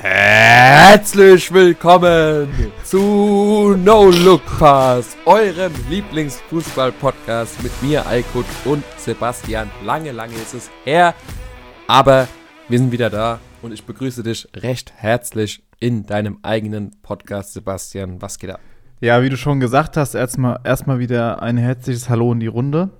[0.00, 2.48] Herzlich willkommen
[2.84, 9.68] zu No Look Pass, eurem Lieblingsfußball-Podcast mit mir, Alkut und Sebastian.
[9.84, 11.14] Lange, lange ist es her,
[11.88, 12.28] aber
[12.68, 18.22] wir sind wieder da und ich begrüße dich recht herzlich in deinem eigenen Podcast, Sebastian.
[18.22, 18.60] Was geht ab?
[19.00, 22.90] Ja, wie du schon gesagt hast, erstmal erstmal wieder ein herzliches Hallo in die Runde.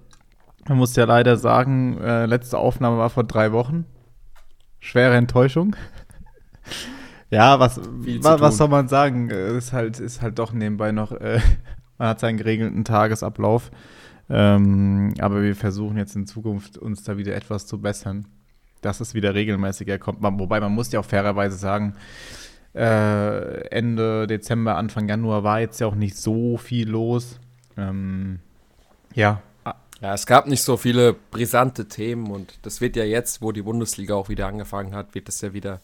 [0.68, 3.86] Man muss ja leider sagen, äh, letzte Aufnahme war vor drei Wochen.
[4.80, 5.76] Schwere Enttäuschung.
[7.30, 9.30] Ja, was, wa, was soll man sagen?
[9.30, 11.40] Äh, ist halt, ist halt doch nebenbei noch, äh,
[11.98, 13.70] man hat seinen geregelten Tagesablauf.
[14.30, 18.26] Ähm, aber wir versuchen jetzt in Zukunft uns da wieder etwas zu bessern,
[18.82, 20.18] dass es wieder regelmäßiger kommt.
[20.22, 21.94] Wobei man muss ja auch fairerweise sagen,
[22.74, 27.40] äh, Ende Dezember, Anfang Januar war jetzt ja auch nicht so viel los.
[27.76, 28.40] Ähm,
[29.14, 29.42] ja.
[30.00, 33.62] Ja, es gab nicht so viele brisante Themen und das wird ja jetzt, wo die
[33.62, 35.80] Bundesliga auch wieder angefangen hat, wird es ja wieder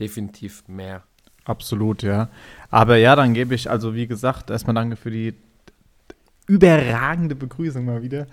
[0.00, 1.02] definitiv mehr.
[1.44, 2.28] Absolut, ja.
[2.70, 5.34] Aber ja, dann gebe ich, also wie gesagt, erstmal danke für die
[6.48, 8.26] überragende Begrüßung mal wieder.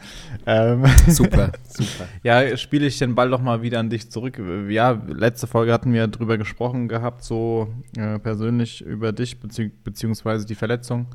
[0.46, 2.08] Ähm, super, super.
[2.24, 4.40] ja, spiele ich den Ball doch mal wieder an dich zurück.
[4.70, 10.46] Ja, letzte Folge hatten wir drüber gesprochen gehabt, so äh, persönlich über dich, bezieh beziehungsweise
[10.46, 11.08] die Verletzung,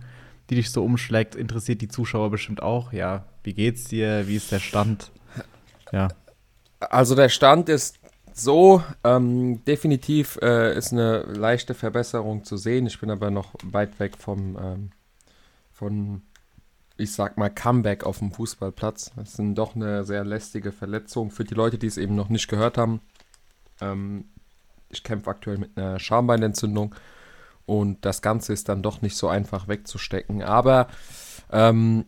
[0.51, 1.35] die dich so umschlägt.
[1.35, 2.93] Interessiert die Zuschauer bestimmt auch.
[2.93, 4.27] Ja, wie geht's dir?
[4.27, 5.13] Wie ist der Stand?
[5.93, 6.09] Ja.
[6.81, 7.98] Also der Stand ist
[8.39, 12.87] so, ähm, definitiv äh, ist eine leichte Verbesserung zu sehen.
[12.87, 14.91] Ich bin aber noch weit weg vom, ähm,
[15.73, 16.23] von
[16.97, 19.13] ich sag mal, Comeback auf dem Fußballplatz.
[19.17, 22.49] Das ist doch eine sehr lästige Verletzung für die Leute, die es eben noch nicht
[22.49, 23.01] gehört haben.
[23.81, 24.25] Ähm,
[24.91, 26.95] ich kämpfe aktuell mit einer Schambeinentzündung
[27.67, 30.43] und das Ganze ist dann doch nicht so einfach wegzustecken.
[30.43, 30.89] Aber
[31.53, 32.07] ähm,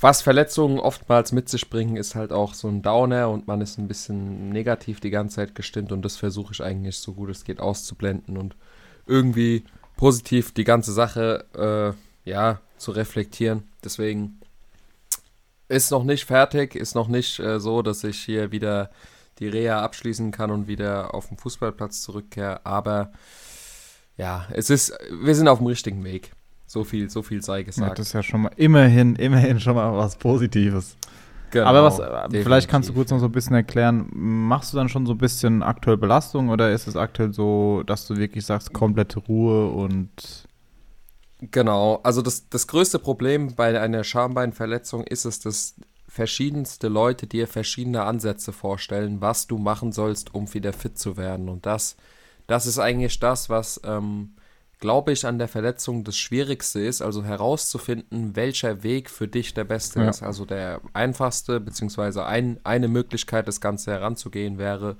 [0.00, 3.78] was Verletzungen oftmals mit sich bringen, ist halt auch so ein Downer und man ist
[3.78, 7.44] ein bisschen negativ die ganze Zeit gestimmt und das versuche ich eigentlich so gut es
[7.44, 8.56] geht auszublenden und
[9.06, 9.64] irgendwie
[9.96, 11.94] positiv die ganze Sache
[12.26, 13.64] äh, ja zu reflektieren.
[13.82, 14.40] Deswegen
[15.68, 18.90] ist noch nicht fertig, ist noch nicht äh, so, dass ich hier wieder
[19.38, 22.64] die Reha abschließen kann und wieder auf den Fußballplatz zurückkehre.
[22.64, 23.12] Aber
[24.16, 26.32] ja, es ist, wir sind auf dem richtigen Weg.
[26.66, 27.88] So viel, so viel sei gesagt.
[27.88, 30.96] Ja, das ist ja schon mal immerhin, immerhin schon mal was Positives.
[31.50, 32.42] Genau, Aber was, definitiv.
[32.42, 35.18] vielleicht kannst du kurz noch so ein bisschen erklären, machst du dann schon so ein
[35.18, 40.10] bisschen aktuell Belastung oder ist es aktuell so, dass du wirklich sagst, komplette Ruhe und
[41.40, 45.74] Genau, also das, das größte Problem bei einer Schambeinverletzung ist es, dass
[46.08, 51.50] verschiedenste Leute dir verschiedene Ansätze vorstellen, was du machen sollst, um wieder fit zu werden.
[51.50, 51.96] Und das,
[52.46, 54.35] das ist eigentlich das, was, ähm,
[54.78, 59.64] glaube ich, an der Verletzung das Schwierigste ist, also herauszufinden, welcher Weg für dich der
[59.64, 60.10] beste ja.
[60.10, 60.22] ist.
[60.22, 64.96] Also der einfachste, beziehungsweise ein, eine Möglichkeit, das Ganze heranzugehen, wäre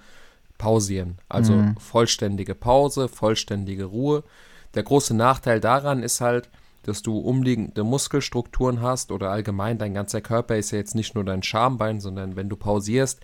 [0.56, 1.18] pausieren.
[1.28, 1.76] Also mhm.
[1.76, 4.24] vollständige Pause, vollständige Ruhe.
[4.74, 6.48] Der große Nachteil daran ist halt,
[6.84, 11.24] dass du umliegende Muskelstrukturen hast oder allgemein dein ganzer Körper ist ja jetzt nicht nur
[11.24, 13.20] dein Schambein, sondern wenn du pausierst,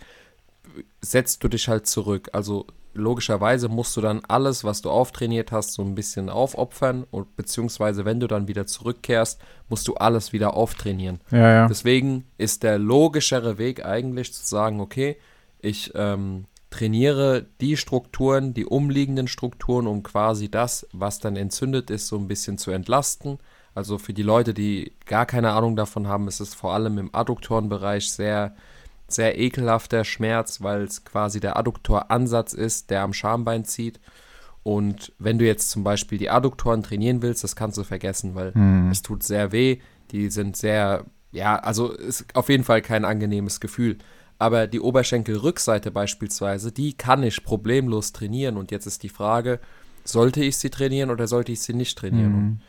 [1.01, 2.29] setzt du dich halt zurück.
[2.33, 7.37] Also logischerweise musst du dann alles, was du auftrainiert hast, so ein bisschen aufopfern und
[7.37, 11.21] beziehungsweise wenn du dann wieder zurückkehrst, musst du alles wieder auftrainieren.
[11.31, 11.69] Ja, ja.
[11.69, 15.17] Deswegen ist der logischere Weg eigentlich zu sagen, okay,
[15.61, 22.09] ich ähm, trainiere die Strukturen, die umliegenden Strukturen, um quasi das, was dann entzündet ist,
[22.09, 23.39] so ein bisschen zu entlasten.
[23.75, 27.15] Also für die Leute, die gar keine Ahnung davon haben, ist es vor allem im
[27.15, 28.55] Adduktorenbereich sehr,
[29.15, 34.01] sehr ekelhafter Schmerz, weil es quasi der Adduktoransatz ist, der am Schambein zieht.
[34.63, 38.55] Und wenn du jetzt zum Beispiel die Adduktoren trainieren willst, das kannst du vergessen, weil
[38.55, 38.91] hm.
[38.91, 39.79] es tut sehr weh.
[40.13, 43.99] Die sind sehr, ja, also ist auf jeden Fall kein angenehmes Gefühl.
[44.39, 48.57] Aber die Oberschenkelrückseite beispielsweise, die kann ich problemlos trainieren.
[48.57, 49.61] Und jetzt ist die Frage,
[50.05, 52.33] sollte ich sie trainieren oder sollte ich sie nicht trainieren?
[52.33, 52.61] Mhm.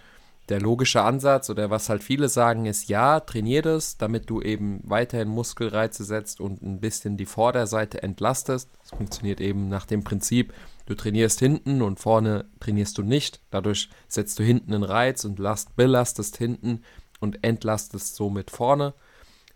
[0.50, 4.81] Der logische Ansatz oder was halt viele sagen ist, ja, trainier das, damit du eben
[4.84, 8.70] weiterhin Muskelreize setzt und ein bisschen die Vorderseite entlastest.
[8.82, 10.53] Das funktioniert eben nach dem Prinzip,
[10.86, 13.41] du trainierst hinten und vorne trainierst du nicht.
[13.52, 16.82] Dadurch setzt du hinten einen Reiz und last, belastest hinten
[17.22, 18.94] und entlastest somit vorne.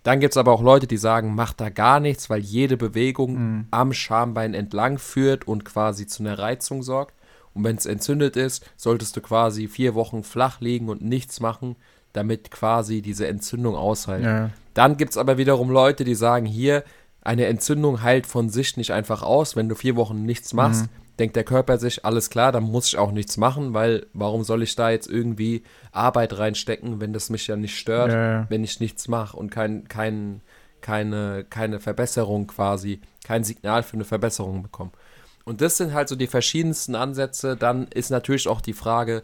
[0.03, 3.33] Dann gibt es aber auch Leute, die sagen, mach da gar nichts, weil jede Bewegung
[3.33, 3.67] mhm.
[3.71, 7.13] am Schambein entlang führt und quasi zu einer Reizung sorgt.
[7.57, 11.75] Und wenn es entzündet ist, solltest du quasi vier Wochen flach liegen und nichts machen,
[12.13, 14.23] damit quasi diese Entzündung aushält.
[14.23, 14.49] Ja.
[14.73, 16.83] Dann gibt es aber wiederum Leute, die sagen, hier,
[17.21, 20.83] eine Entzündung heilt von sich nicht einfach aus, wenn du vier Wochen nichts machst.
[20.83, 24.43] Mhm denkt der Körper sich, alles klar, dann muss ich auch nichts machen, weil warum
[24.43, 28.45] soll ich da jetzt irgendwie Arbeit reinstecken, wenn das mich ja nicht stört, ja.
[28.49, 30.41] wenn ich nichts mache und kein, kein,
[30.81, 34.91] keine, keine Verbesserung quasi, kein Signal für eine Verbesserung bekomme.
[35.47, 37.55] Und das sind halt so die verschiedensten Ansätze.
[37.55, 39.23] Dann ist natürlich auch die Frage,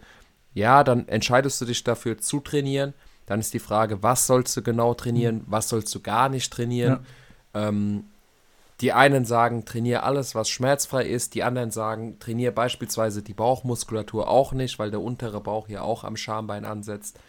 [0.53, 2.93] ja, dann entscheidest du dich dafür zu trainieren.
[3.25, 7.05] Dann ist die Frage, was sollst du genau trainieren, was sollst du gar nicht trainieren.
[7.53, 7.67] Ja.
[7.67, 8.05] Ähm,
[8.79, 11.35] die einen sagen, trainiere alles, was schmerzfrei ist.
[11.35, 16.05] Die anderen sagen, trainiere beispielsweise die Bauchmuskulatur auch nicht, weil der untere Bauch ja auch
[16.05, 17.19] am Schambein ansetzt.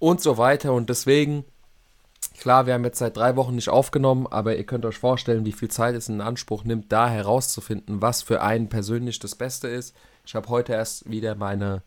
[0.00, 0.72] Und so weiter.
[0.72, 1.44] Und deswegen,
[2.38, 5.52] klar, wir haben jetzt seit drei Wochen nicht aufgenommen, aber ihr könnt euch vorstellen, wie
[5.52, 9.94] viel Zeit es in Anspruch nimmt, da herauszufinden, was für einen persönlich das Beste ist.
[10.24, 11.82] Ich habe heute erst wieder meine,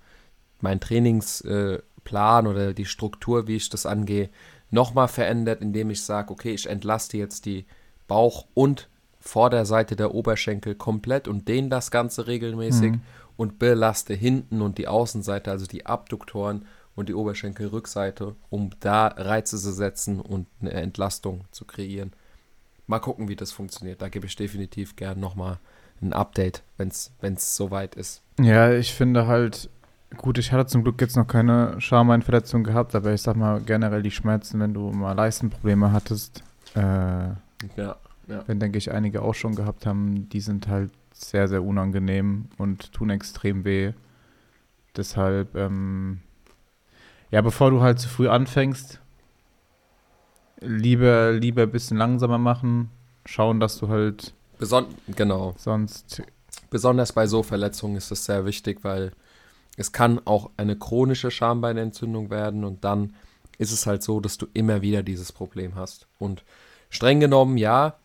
[0.62, 4.30] meinen Trainingsplan äh, oder die Struktur, wie ich das angehe,
[4.72, 7.66] nochmal verändert, indem ich sage, okay, ich entlaste jetzt die
[8.08, 13.02] Bauch und Vorderseite der Oberschenkel komplett und dehne das Ganze regelmäßig mhm.
[13.36, 16.66] und belaste hinten und die Außenseite, also die Abduktoren
[17.00, 22.12] und die Oberschenkelrückseite, um da Reize zu setzen und eine Entlastung zu kreieren.
[22.88, 24.02] Mal gucken, wie das funktioniert.
[24.02, 25.60] Da gebe ich definitiv gern nochmal
[26.02, 28.22] ein Update, wenn es soweit ist.
[28.38, 29.70] Ja, ich finde halt,
[30.18, 34.02] gut, ich hatte zum Glück jetzt noch keine Schameinverletzung gehabt, aber ich sag mal generell
[34.02, 36.44] die Schmerzen, wenn du mal Leistenprobleme hattest,
[36.76, 37.38] äh, ja,
[37.78, 38.44] ja.
[38.46, 42.92] Wenn, denke ich, einige auch schon gehabt haben, die sind halt sehr, sehr unangenehm und
[42.92, 43.94] tun extrem weh.
[44.96, 46.20] Deshalb, ähm,
[47.32, 49.00] ja, bevor du halt zu früh anfängst,
[50.62, 52.90] lieber, lieber ein bisschen langsamer machen,
[53.26, 54.34] schauen, dass du halt.
[54.58, 55.54] Beson genau.
[55.58, 56.22] Sonst.
[56.70, 59.12] Besonders bei so Verletzungen ist es sehr wichtig, weil
[59.78, 63.14] es kann auch eine chronische Schambeinentzündung werden und dann
[63.58, 66.08] ist es halt so, dass du immer wieder dieses Problem hast.
[66.18, 66.44] Und
[66.90, 67.96] Streng genommen, ja.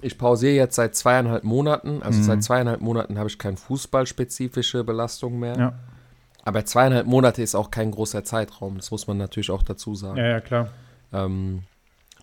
[0.00, 2.02] Ich pausiere jetzt seit zweieinhalb Monaten.
[2.02, 2.24] Also mhm.
[2.24, 5.56] seit zweieinhalb Monaten habe ich keine fußballspezifische Belastung mehr.
[5.56, 5.72] Ja.
[6.42, 8.76] Aber zweieinhalb Monate ist auch kein großer Zeitraum.
[8.76, 10.18] Das muss man natürlich auch dazu sagen.
[10.18, 10.68] Ja, ja, klar.
[11.12, 11.62] Ähm,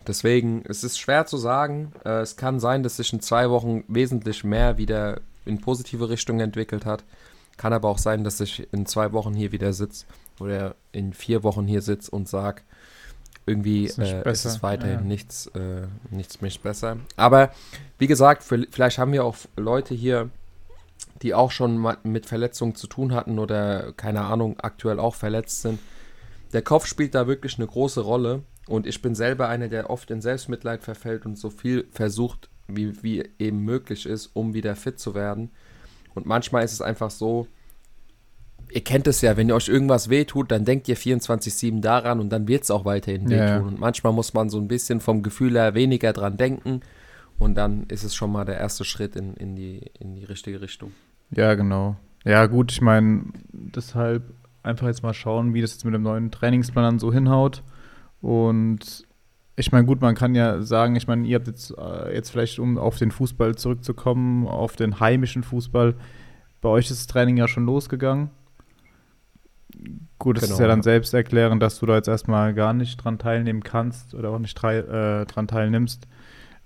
[0.06, 1.94] deswegen, es ist schwer zu sagen.
[2.04, 6.40] Äh, es kann sein, dass sich in zwei Wochen wesentlich mehr wieder in positive Richtung
[6.42, 7.04] entwickelt hat.
[7.58, 10.06] Kann aber auch sein, dass ich in zwei Wochen hier wieder sitze
[10.40, 12.62] oder in vier Wochen hier sitze und sage,
[13.46, 15.06] irgendwie ist, äh, ist es weiterhin ja.
[15.06, 16.98] nichts, äh, nichts mich besser.
[17.16, 17.52] Aber
[17.98, 20.30] wie gesagt, für, vielleicht haben wir auch Leute hier,
[21.22, 25.80] die auch schon mit Verletzungen zu tun hatten oder keine Ahnung, aktuell auch verletzt sind.
[26.54, 30.10] Der Kopf spielt da wirklich eine große Rolle und ich bin selber einer, der oft
[30.12, 35.00] in Selbstmitleid verfällt und so viel versucht, wie, wie eben möglich ist, um wieder fit
[35.00, 35.52] zu werden.
[36.16, 37.48] Und manchmal ist es einfach so,
[38.72, 42.30] ihr kennt es ja, wenn ihr euch irgendwas wehtut, dann denkt ihr 24-7 daran und
[42.30, 43.48] dann wird es auch weiterhin wehtun.
[43.48, 43.60] Ja.
[43.60, 46.82] Und manchmal muss man so ein bisschen vom Gefühl her weniger dran denken
[47.40, 50.62] und dann ist es schon mal der erste Schritt in, in, die, in die richtige
[50.62, 50.92] Richtung.
[51.32, 51.96] Ja, genau.
[52.26, 54.34] Ja, gut, ich meine, deshalb
[54.64, 57.64] einfach jetzt mal schauen, wie das jetzt mit dem neuen Trainingsplan dann so hinhaut.
[58.22, 59.08] Und
[59.56, 62.60] ich meine, gut, man kann ja sagen, ich meine, ihr habt jetzt, äh, jetzt vielleicht,
[62.60, 65.96] um auf den Fußball zurückzukommen, auf den heimischen Fußball,
[66.62, 68.30] bei euch ist das Training ja schon losgegangen.
[70.18, 72.98] Gut, es genau, ist ja dann selbst erklären, dass du da jetzt erstmal gar nicht
[72.98, 76.08] dran teilnehmen kannst oder auch nicht äh, dran teilnimmst.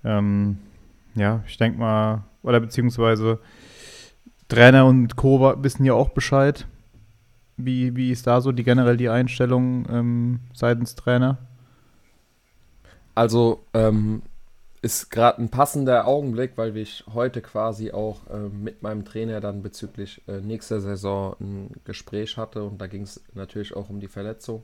[0.02, 0.58] Ähm,
[1.14, 3.38] ja, ich denke mal, oder beziehungsweise
[4.54, 5.54] Trainer und Co.
[5.62, 6.66] wissen ja auch Bescheid.
[7.56, 11.38] Wie, wie ist da so die generell die Einstellung ähm, seitens Trainer?
[13.14, 14.22] Also, ähm,
[14.80, 19.62] ist gerade ein passender Augenblick, weil ich heute quasi auch äh, mit meinem Trainer dann
[19.62, 24.08] bezüglich äh, nächster Saison ein Gespräch hatte und da ging es natürlich auch um die
[24.08, 24.62] Verletzung.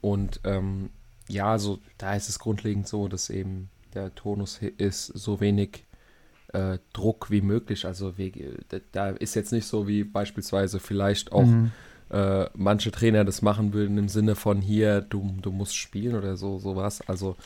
[0.00, 0.90] Und ähm,
[1.28, 5.84] ja, so da ist es grundlegend so, dass eben der Tonus ist so wenig
[6.52, 7.86] äh, Druck wie möglich.
[7.86, 8.32] Also wie,
[8.92, 11.72] da ist jetzt nicht so wie beispielsweise vielleicht auch mhm.
[12.10, 16.36] Äh, manche Trainer das machen würden im Sinne von hier, du, du musst spielen oder
[16.36, 17.02] so sowas.
[17.06, 17.36] Also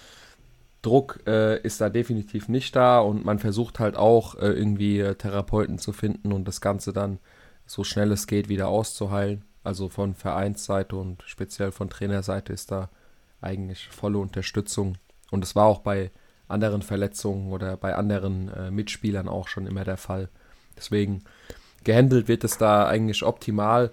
[0.81, 5.17] Druck äh, ist da definitiv nicht da und man versucht halt auch äh, irgendwie äh,
[5.17, 7.19] Therapeuten zu finden und das Ganze dann
[7.67, 9.45] so schnell es geht wieder auszuheilen.
[9.63, 12.89] Also von Vereinsseite und speziell von Trainerseite ist da
[13.43, 14.97] eigentlich volle Unterstützung.
[15.31, 16.11] Und es war auch bei
[16.49, 20.29] anderen Verletzungen oder bei anderen äh, Mitspielern auch schon immer der Fall.
[20.77, 21.23] Deswegen
[21.85, 23.91] gehandelt wird es da eigentlich optimal.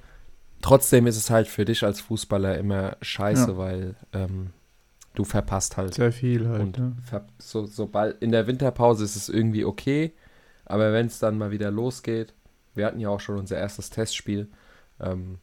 [0.61, 3.57] Trotzdem ist es halt für dich als Fußballer immer scheiße, ja.
[3.57, 4.51] weil ähm,
[5.15, 5.95] du verpasst halt.
[5.95, 6.61] Sehr viel halt.
[6.61, 6.95] Und ne?
[7.39, 10.13] so, sobald in der Winterpause ist es irgendwie okay,
[10.65, 12.33] aber wenn es dann mal wieder losgeht,
[12.75, 14.47] wir hatten ja auch schon unser erstes Testspiel,
[14.99, 15.39] ähm,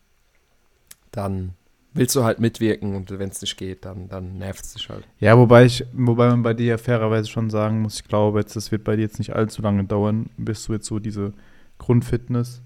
[1.10, 1.54] dann
[1.94, 5.04] willst du halt mitwirken und wenn es nicht geht, dann, dann nervt es dich halt.
[5.18, 8.56] Ja, wobei ich, wobei man bei dir ja fairerweise schon sagen muss, ich glaube jetzt,
[8.56, 11.32] das wird bei dir jetzt nicht allzu lange dauern, bis du jetzt so diese
[11.78, 12.62] Grundfitness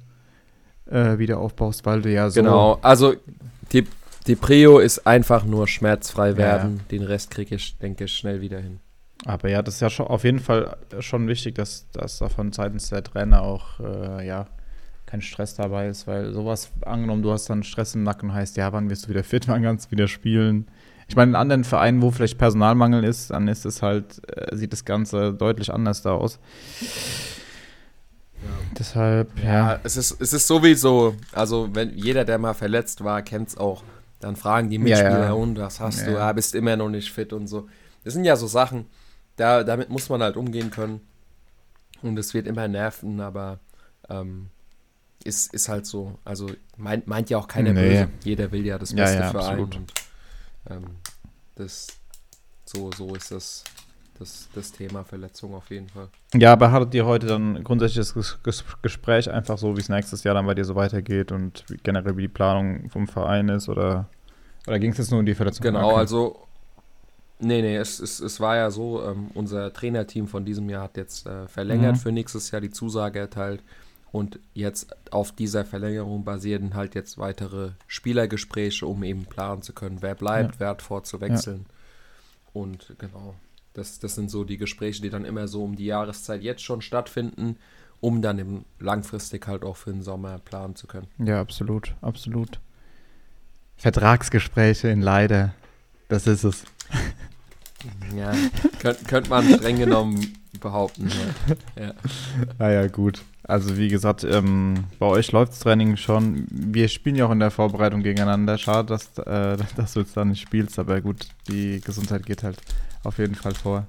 [0.91, 2.41] äh, wieder aufbaust, weil du ja so.
[2.41, 3.15] Genau, also
[3.73, 3.87] die,
[4.27, 6.77] die Prio ist einfach nur schmerzfrei werden.
[6.77, 6.83] Ja.
[6.91, 8.81] Den Rest kriege ich, denke ich, schnell wieder hin.
[9.25, 12.53] Aber ja, das ist ja schon auf jeden Fall schon wichtig, dass, dass da von
[12.53, 14.49] seitens der Trainer auch äh, ja,
[15.13, 18.73] kein Stress dabei ist, weil sowas, angenommen, du hast dann Stress im Nacken, heißt, ja,
[18.73, 20.69] wann wirst du wieder fit, wann kannst du wieder spielen?
[21.07, 24.73] Ich meine, in anderen Vereinen, wo vielleicht Personalmangel ist, dann ist es halt, äh, sieht
[24.73, 26.39] das Ganze deutlich anders da aus.
[26.81, 28.49] Ja.
[28.79, 29.53] Deshalb, ja.
[29.53, 29.81] ja.
[29.85, 33.83] Es, ist, es ist sowieso, also wenn jeder, der mal verletzt war, kennt es auch.
[34.19, 36.13] Dann fragen die Mitspieler, ja, und was hast du?
[36.13, 37.69] Ja, bist immer noch nicht fit und so.
[38.03, 38.87] Das sind ja so Sachen,
[39.37, 41.03] da, damit muss man halt umgehen können.
[42.01, 43.59] Und es wird immer nerven, aber
[44.09, 44.49] ähm,
[45.25, 46.19] ist, ist halt so.
[46.25, 47.89] Also meint, meint ja auch keiner nee.
[47.89, 48.09] böse.
[48.25, 49.75] Jeder will ja das Beste ja, ja, für absolut.
[49.75, 49.83] einen.
[49.83, 49.93] Und,
[50.71, 50.85] ähm,
[51.57, 51.89] das,
[52.65, 53.65] so, so ist das,
[54.19, 56.09] das, das Thema Verletzung auf jeden Fall.
[56.35, 60.35] Ja, aber hattet ihr heute dann grundsätzlich das Gespräch einfach so, wie es nächstes Jahr
[60.35, 64.09] dann bei dir so weitergeht und wie, generell wie die Planung vom Verein ist oder,
[64.67, 65.65] oder ging es jetzt nur um die Verletzung?
[65.65, 66.47] Genau, also
[67.45, 70.97] Nee, nee, es, es, es war ja so, ähm, unser Trainerteam von diesem Jahr hat
[70.97, 71.99] jetzt äh, verlängert mhm.
[71.99, 73.65] für nächstes Jahr die Zusage erteilt.
[74.13, 80.03] Und jetzt auf dieser Verlängerung basieren halt jetzt weitere Spielergespräche, um eben planen zu können,
[80.03, 80.61] wer bleibt, ja.
[80.61, 81.65] wer hat vor zu wechseln.
[81.67, 81.75] Ja.
[82.53, 83.35] Und genau,
[83.73, 86.83] das, das sind so die Gespräche, die dann immer so um die Jahreszeit jetzt schon
[86.83, 87.57] stattfinden,
[88.01, 91.07] um dann eben langfristig halt auch für den Sommer planen zu können.
[91.19, 92.61] Ja, absolut, absolut.
[93.77, 95.55] Vertragsgespräche in Leide,
[96.09, 96.65] das ist es.
[98.17, 98.33] Ja,
[98.79, 101.11] könnte könnt man streng genommen behaupten.
[101.77, 101.83] Ja.
[101.87, 101.95] ja.
[102.57, 103.25] Naja, gut.
[103.53, 106.47] Also wie gesagt, ähm, bei euch läuft das Training schon.
[106.51, 108.57] Wir spielen ja auch in der Vorbereitung gegeneinander.
[108.57, 112.57] Schade, dass, äh, dass du jetzt da nicht spielst, aber gut, die Gesundheit geht halt
[113.05, 113.87] auf jeden Fall vor.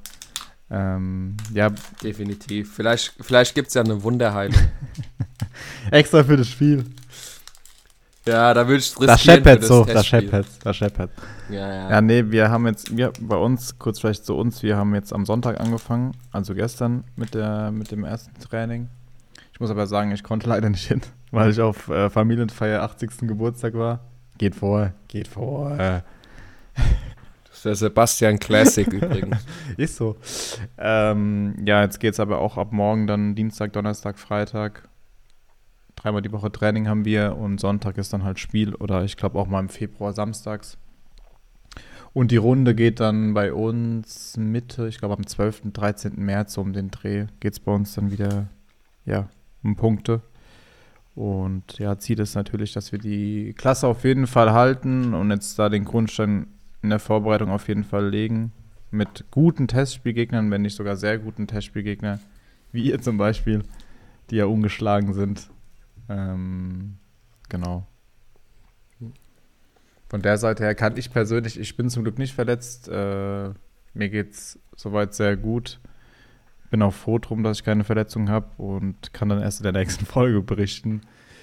[0.69, 1.71] Ähm, ja.
[2.03, 2.73] Definitiv.
[2.75, 4.59] Vielleicht, vielleicht gibt es ja eine Wunderheilung.
[5.91, 6.83] Extra für das Spiel.
[8.25, 9.07] Ja, da würde ich riskieren.
[9.07, 11.11] Das scheppert so, das scheppert, das scheppert.
[11.49, 11.89] Ja, ja.
[11.89, 15.13] Ja, nee, wir haben jetzt, wir, bei uns, kurz vielleicht zu uns, wir haben jetzt
[15.13, 18.89] am Sonntag angefangen, also gestern mit, der, mit dem ersten Training.
[19.53, 23.19] Ich muss aber sagen, ich konnte leider nicht hin, weil ich auf äh, Familienfeier 80.
[23.21, 24.01] Geburtstag war.
[24.37, 25.77] Geht vor, geht vor.
[27.45, 29.37] Das ist der Sebastian Classic übrigens.
[29.77, 30.17] Ist so.
[30.77, 34.89] Ähm, ja, jetzt geht es aber auch ab morgen dann Dienstag, Donnerstag, Freitag
[35.95, 39.39] Dreimal die Woche Training haben wir und Sonntag ist dann halt Spiel oder ich glaube
[39.39, 40.77] auch mal im Februar samstags.
[42.13, 46.15] Und die Runde geht dann bei uns Mitte, ich glaube am 12., 13.
[46.17, 48.47] März um den Dreh geht es bei uns dann wieder,
[49.05, 49.29] ja,
[49.75, 50.21] Punkte.
[51.15, 55.57] Und ja, Ziel ist natürlich, dass wir die Klasse auf jeden Fall halten und jetzt
[55.59, 56.47] da den Grundstein
[56.81, 58.51] in der Vorbereitung auf jeden Fall legen.
[58.91, 62.19] Mit guten Testspielgegnern, wenn nicht sogar sehr guten Testspielgegnern,
[62.71, 63.63] wie ihr zum Beispiel,
[64.29, 65.49] die ja ungeschlagen sind.
[66.09, 66.97] Ähm,
[67.49, 67.87] genau.
[70.09, 72.87] Von der Seite her kann ich persönlich, ich bin zum Glück nicht verletzt.
[72.87, 73.49] Äh,
[73.95, 75.79] mir es soweit sehr gut.
[76.73, 79.73] Bin auch froh drum, dass ich keine Verletzung habe und kann dann erst in der
[79.73, 81.01] nächsten Folge berichten,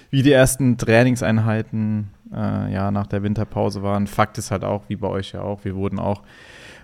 [0.09, 4.07] wie die ersten Trainingseinheiten äh, ja, nach der Winterpause waren.
[4.07, 6.23] Fakt ist halt auch, wie bei euch ja auch, wir wurden auch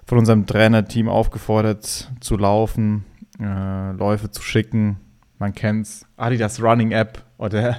[0.05, 3.03] von unserem Trainerteam aufgefordert zu laufen,
[3.37, 4.95] äh, Läufe zu schicken,
[5.39, 7.77] man kennt's, Adidas Running App oder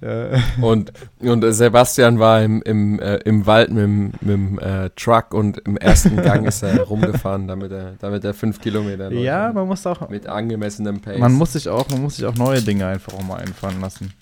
[0.00, 3.86] äh, und, und Sebastian war im, im, äh, im Wald mit,
[4.22, 8.34] mit dem äh, Truck und im ersten Gang ist er rumgefahren, damit er, damit er
[8.34, 9.22] fünf Kilometer läuft.
[9.22, 11.18] Ja, man muss auch mit angemessenem Pace.
[11.18, 14.12] Man muss sich auch, man muss sich auch neue Dinge einfach auch mal einfallen lassen.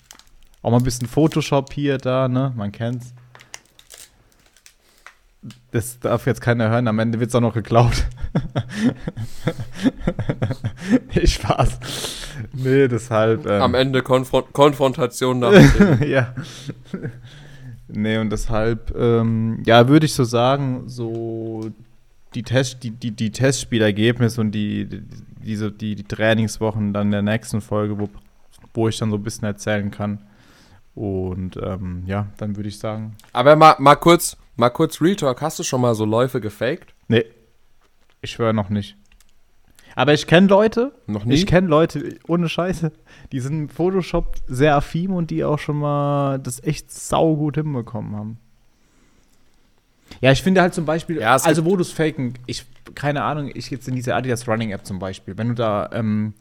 [0.61, 2.53] Auch mal ein bisschen Photoshop hier, da, ne?
[2.55, 3.13] Man kennt's.
[5.77, 8.07] Das darf jetzt keiner hören, am Ende wird es auch noch geklaut.
[11.13, 11.79] nee, Spaß.
[12.53, 13.45] Nee, deshalb.
[13.45, 15.69] Ähm, am Ende Konfront Konfrontation damit.
[16.07, 16.33] ja.
[17.89, 21.69] Nee, und deshalb, ähm, ja, würde ich so sagen, so
[22.33, 25.03] die, Test, die, die, die Testspielergebnisse und die, die,
[25.43, 28.09] diese, die, die Trainingswochen dann in der nächsten Folge, wo,
[28.73, 30.23] wo ich dann so ein bisschen erzählen kann.
[30.95, 33.15] Und ähm, ja, dann würde ich sagen.
[33.31, 36.95] Aber mal, mal kurz, Mal kurz Retalk, hast du schon mal so Läufe gefaked?
[37.07, 37.25] Nee.
[38.21, 38.97] Ich schwöre noch nicht.
[39.95, 40.93] Aber ich kenne Leute.
[41.05, 41.35] Noch nie?
[41.35, 42.91] Ich kenne Leute, ohne Scheiße,
[43.31, 48.15] die sind im Photoshop sehr affin und die auch schon mal das echt saugut hinbekommen
[48.15, 48.37] haben.
[50.21, 53.51] Ja, ich finde halt zum Beispiel, ja, also wo du es faken, ich, keine Ahnung,
[53.53, 56.33] ich jetzt in dieser Adidas Running App zum Beispiel, wenn du da ähm,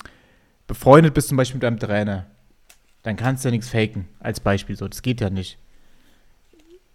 [0.66, 2.26] befreundet bist zum Beispiel mit einem Trainer,
[3.02, 5.58] dann kannst du ja nichts faken, als Beispiel so, das geht ja nicht.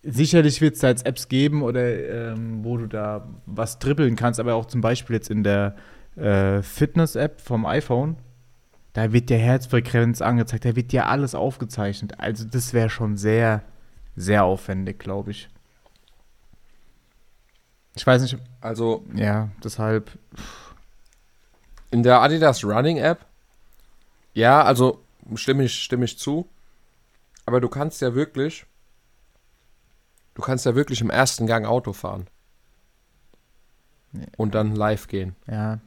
[0.03, 4.39] Sicherlich wird es da jetzt Apps geben oder ähm, wo du da was dribbeln kannst,
[4.39, 5.75] aber auch zum Beispiel jetzt in der
[6.15, 8.17] äh, Fitness-App vom iPhone,
[8.93, 12.20] da wird der Herzfrequenz angezeigt, da wird ja alles aufgezeichnet.
[12.20, 13.63] Also das wäre schon sehr,
[14.15, 15.50] sehr aufwendig, glaube ich.
[17.96, 18.38] Ich weiß nicht.
[18.60, 19.05] Also.
[19.15, 20.17] Ja, deshalb.
[21.91, 23.25] In der Adidas Running App?
[24.34, 25.03] Ja, also
[25.36, 26.48] stimme ich, stimme ich zu.
[27.46, 28.65] Aber du kannst ja wirklich,
[30.41, 32.25] du kannst ja wirklich im ersten Gang Auto fahren.
[34.38, 35.36] Und dann live gehen.
[35.48, 35.79] Ja.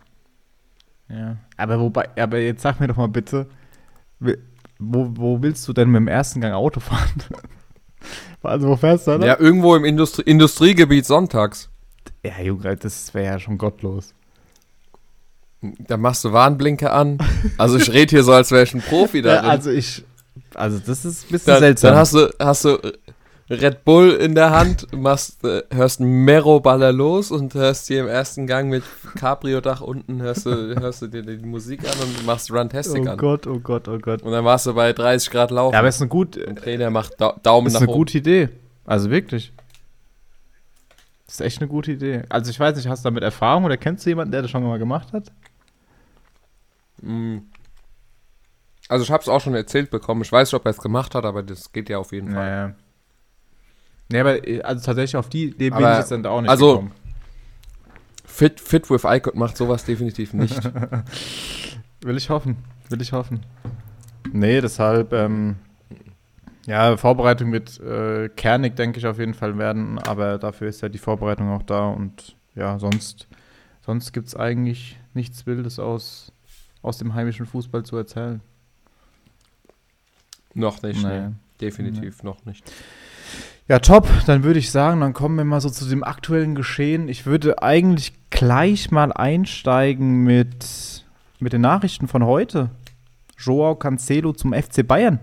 [1.08, 1.37] Ja.
[1.56, 3.49] Aber wobei, aber jetzt sag mir doch mal bitte,
[4.78, 7.23] wo, wo willst du denn mit dem ersten Gang Auto fahren?
[8.42, 9.26] also wo fährst du da?
[9.26, 11.68] Ja, irgendwo im Industrie Industriegebiet sonntags.
[12.25, 14.14] Ja, Junge, das wäre ja schon gottlos.
[15.61, 17.18] Da machst du Warnblinker an.
[17.58, 19.34] Also ich rede hier so, als wäre ich ein Profi da.
[19.34, 20.04] Ja, also ich,
[20.54, 21.90] also das ist ein bisschen dann, seltsam.
[21.90, 22.78] Dann hast du, hast du
[23.61, 28.08] Red Bull in der Hand, machst, äh, hörst Mero Baller los und hörst hier im
[28.08, 28.84] ersten Gang mit
[29.16, 33.14] Cabrio-Dach unten, hörst du, hörst du dir die Musik an und machst Runtastic oh an.
[33.14, 34.23] Oh Gott, oh Gott, oh Gott.
[34.23, 35.73] Und dann warst du bei 30 Grad laufen.
[35.73, 36.37] Ja, aber ist eine gut.
[36.37, 37.84] Und Trainer macht da Daumen nach oben.
[37.84, 38.49] Ist eine gute Idee.
[38.84, 39.52] Also wirklich.
[41.26, 42.23] Das ist echt eine gute Idee.
[42.28, 44.62] Also ich weiß nicht, hast du damit Erfahrung oder kennst du jemanden, der das schon
[44.62, 45.32] mal gemacht hat?
[47.00, 47.38] Mm.
[48.88, 50.23] Also ich habe es auch schon erzählt bekommen.
[50.23, 52.75] Ich weiß nicht, ob er es gemacht hat, aber das geht ja auf jeden Fall.
[54.11, 56.73] Nee, aber äh, also tatsächlich auf die Idee bin ich jetzt dann auch nicht also,
[56.73, 56.92] gekommen.
[58.25, 60.58] Fit, Fit with iCode macht sowas definitiv nicht.
[62.02, 62.56] Will ich hoffen.
[62.88, 63.40] Will ich hoffen.
[64.32, 65.56] Nee, deshalb, ähm,
[66.66, 70.88] ja, Vorbereitung mit äh, kernig, denke ich, auf jeden Fall werden, aber dafür ist ja
[70.88, 73.28] die Vorbereitung auch da und ja, sonst,
[73.84, 76.32] sonst gibt es eigentlich nichts Wildes aus,
[76.82, 78.40] aus dem heimischen Fußball zu erzählen.
[80.54, 81.28] Noch nicht, nee.
[81.28, 81.34] nee.
[81.61, 82.28] Definitiv nee.
[82.28, 82.70] noch nicht.
[83.66, 84.09] Ja, top.
[84.26, 87.09] Dann würde ich sagen, dann kommen wir mal so zu dem aktuellen Geschehen.
[87.09, 91.04] Ich würde eigentlich gleich mal einsteigen mit,
[91.40, 92.71] mit den Nachrichten von heute.
[93.38, 95.18] Joao Cancelo zum FC Bayern.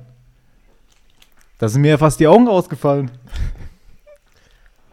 [1.59, 3.11] Da sind mir ja fast die Augen ausgefallen.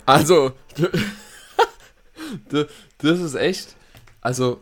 [0.05, 0.53] Also,
[2.51, 3.77] das ist echt.
[4.21, 4.61] Also,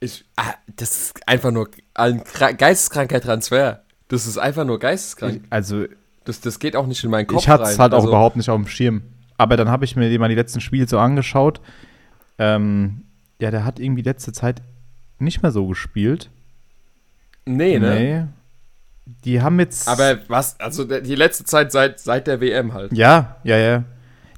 [0.00, 2.24] ich, ah, das ist einfach nur ein
[2.58, 3.84] geisteskranker Transfer.
[4.08, 5.44] Das ist einfach nur geisteskrank.
[5.50, 5.86] also,
[6.26, 8.36] das, das geht auch nicht in meinen Kopf Ich hatte es halt also, auch überhaupt
[8.36, 9.02] nicht auf dem Schirm.
[9.38, 11.60] Aber dann habe ich mir mal die letzten Spiele so angeschaut.
[12.38, 13.04] Ähm,
[13.40, 14.62] ja, der hat irgendwie letzte Zeit
[15.18, 16.30] nicht mehr so gespielt.
[17.44, 17.94] Nee, ne?
[17.94, 18.24] Nee.
[19.24, 19.88] Die haben jetzt.
[19.88, 22.92] Aber was, also die letzte Zeit seit, seit der WM halt.
[22.92, 23.84] Ja, ja, ja.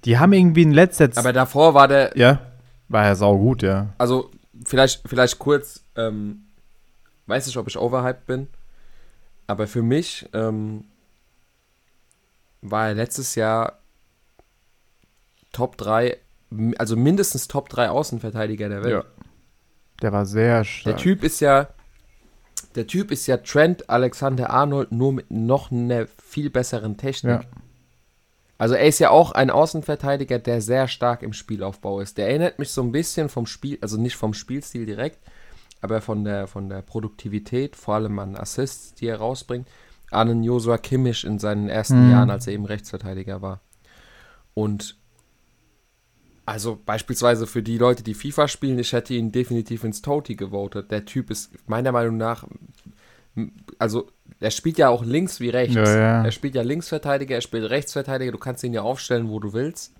[0.05, 1.25] Die haben irgendwie in letzter Zeit.
[1.25, 2.17] Aber davor war der.
[2.17, 2.41] Ja.
[2.89, 3.89] War ja sau gut, ja.
[3.99, 4.31] Also,
[4.65, 6.45] vielleicht, vielleicht kurz, ähm,
[7.27, 8.49] weiß nicht, ob ich overhyped bin.
[9.47, 10.85] Aber für mich ähm,
[12.61, 13.79] war er letztes Jahr
[15.53, 16.17] Top 3,
[16.79, 18.93] also mindestens Top 3 Außenverteidiger der Welt.
[18.93, 19.05] Ja.
[20.03, 20.97] Der war sehr stark.
[20.97, 21.69] Der Typ ist ja,
[22.75, 27.43] der Typ ist ja Trent Alexander Arnold, nur mit noch einer viel besseren Technik.
[27.43, 27.49] Ja.
[28.59, 32.19] Also er ist ja auch ein Außenverteidiger, der sehr stark im Spielaufbau ist.
[32.19, 35.21] Der erinnert mich so ein bisschen vom Spiel, also nicht vom Spielstil direkt,
[35.81, 39.69] aber von der, von der Produktivität, vor allem an Assists, die er rausbringt,
[40.11, 42.13] an einen Joshua Kimmich in seinen ersten mhm.
[42.13, 43.61] Jahren, als er eben Rechtsverteidiger war.
[44.55, 44.97] Und
[46.47, 50.91] also beispielsweise für die Leute, die FIFA spielen, ich hätte ihn definitiv ins Toti gewotet.
[50.91, 52.47] Der Typ ist meiner Meinung nach,
[53.79, 54.09] also
[54.41, 55.75] er spielt ja auch links wie rechts.
[55.75, 56.25] Ja, ja.
[56.25, 59.93] Er spielt ja Linksverteidiger, er spielt Rechtsverteidiger, du kannst ihn ja aufstellen, wo du willst.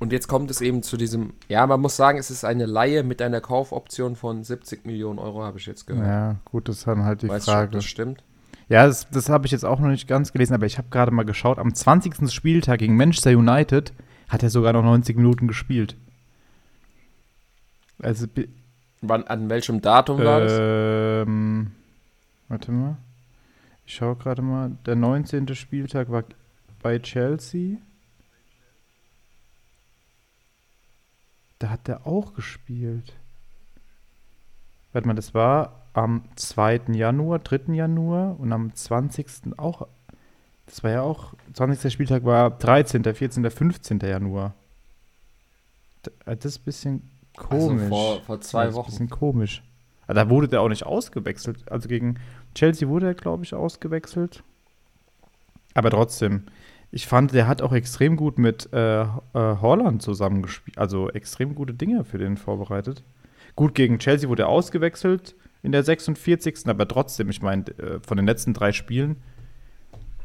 [0.00, 3.04] Und jetzt kommt es eben zu diesem, ja, man muss sagen, es ist eine Laie
[3.04, 6.06] mit einer Kaufoption von 70 Millionen Euro, habe ich jetzt gehört.
[6.06, 7.70] Ja, gut, das ist dann halt die weißt Frage.
[7.70, 8.22] Du, das stimmt.
[8.68, 11.10] Ja, das, das habe ich jetzt auch noch nicht ganz gelesen, aber ich habe gerade
[11.10, 11.58] mal geschaut.
[11.58, 12.30] Am 20.
[12.32, 13.92] Spieltag gegen Manchester United
[14.28, 15.96] hat er sogar noch 90 Minuten gespielt.
[18.00, 18.26] Also.
[19.02, 20.52] Wann, an welchem Datum war das?
[20.58, 21.72] Ähm,
[22.48, 22.96] warte mal.
[23.86, 24.72] Ich schaue gerade mal.
[24.86, 25.54] Der 19.
[25.54, 26.24] Spieltag war
[26.82, 27.76] bei Chelsea.
[31.58, 33.12] Da hat er auch gespielt.
[34.92, 36.82] Warte mal, das war am 2.
[36.92, 37.72] Januar, 3.
[37.72, 39.56] Januar und am 20.
[39.56, 39.86] auch.
[40.66, 41.92] Das war ja auch, 20.
[41.92, 44.00] Spieltag war 13., 14., 15.
[44.00, 44.54] Januar.
[46.26, 47.82] Äh, das ist ein bisschen komisch.
[47.82, 48.86] Also vor, vor zwei Wochen.
[48.86, 49.62] Das ist ein bisschen komisch.
[50.06, 51.70] Aber da wurde der auch nicht ausgewechselt.
[51.70, 52.16] Also gegen
[52.54, 54.42] Chelsea wurde er, glaube ich, ausgewechselt.
[55.74, 56.44] Aber trotzdem,
[56.90, 60.76] ich fand, der hat auch extrem gut mit äh, äh, Holland zusammengespielt.
[60.78, 63.02] Also extrem gute Dinge für den vorbereitet.
[63.56, 66.66] Gut, gegen Chelsea wurde er ausgewechselt in der 46.
[66.66, 69.16] Aber trotzdem, ich meine, äh, von den letzten drei Spielen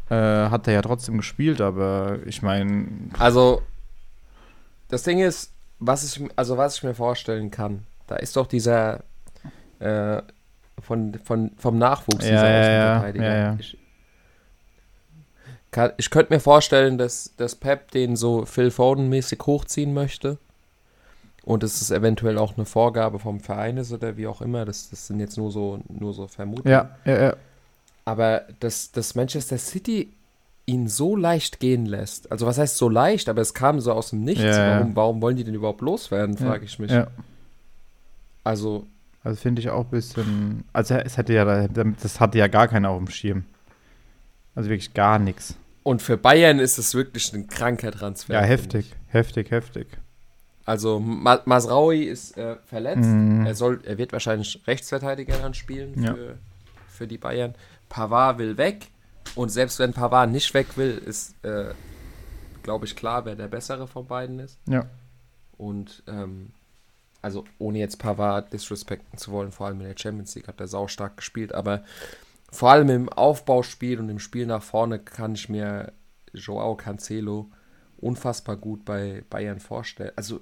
[0.10, 2.88] äh, hat er ja trotzdem gespielt, aber ich meine.
[3.18, 3.62] Also,
[4.90, 9.04] das Ding ist, was ich, also was ich mir vorstellen kann, da ist doch dieser
[9.80, 10.22] äh,
[10.82, 13.26] von, von, vom Nachwuchs ja, dieser ja, Außenverteidiger.
[13.26, 13.58] Ja, ja.
[13.60, 13.78] Ich,
[15.72, 20.38] kann, ich könnte mir vorstellen, dass, dass Pep den so Phil Foden-mäßig hochziehen möchte
[21.44, 24.66] und es ist eventuell auch eine Vorgabe vom Verein ist oder wie auch immer.
[24.66, 26.72] Das, das sind jetzt nur so, nur so Vermutungen.
[26.72, 27.34] Ja, ja, ja.
[28.06, 30.12] Aber dass, dass Manchester City
[30.66, 32.32] ihn so leicht gehen lässt.
[32.32, 34.44] Also was heißt so leicht, aber es kam so aus dem Nichts.
[34.44, 34.76] Ja, ja.
[34.80, 36.92] warum, warum wollen die denn überhaupt loswerden, frage ich mich.
[36.92, 37.08] Ja.
[38.44, 38.86] Also,
[39.24, 40.64] Also finde ich auch ein bisschen.
[40.74, 43.46] Also es hätte ja, das hatte ja gar keiner auf dem Schirm.
[44.56, 45.56] Also wirklich gar nichts.
[45.84, 48.34] und für Bayern ist es wirklich ein kranker Transfer.
[48.34, 49.88] Ja, heftig, heftig, heftig.
[50.70, 53.10] Also Ma Masraoui ist äh, verletzt.
[53.10, 53.44] Mhm.
[53.48, 56.14] Er, soll, er wird wahrscheinlich Rechtsverteidiger dann spielen Ja.
[56.14, 56.38] für,
[56.88, 57.56] für die Bayern.
[57.90, 58.90] Pavard will weg.
[59.34, 61.74] Und selbst wenn Pavard nicht weg will, ist, äh,
[62.62, 64.60] glaube ich, klar, wer der bessere von beiden ist.
[64.68, 64.86] Ja.
[65.58, 66.52] Und ähm,
[67.24, 70.68] also ohne jetzt Pavard disrespekten zu wollen, vor allem in der Champions League hat er
[70.68, 71.84] saustark gespielt, aber
[72.52, 75.94] vor allem im Aufbauspiel und im Spiel nach vorne kann ich mir
[76.32, 77.50] Joao Cancelo
[77.98, 80.12] unfassbar gut bei Bayern vorstellen.
[80.16, 80.42] Also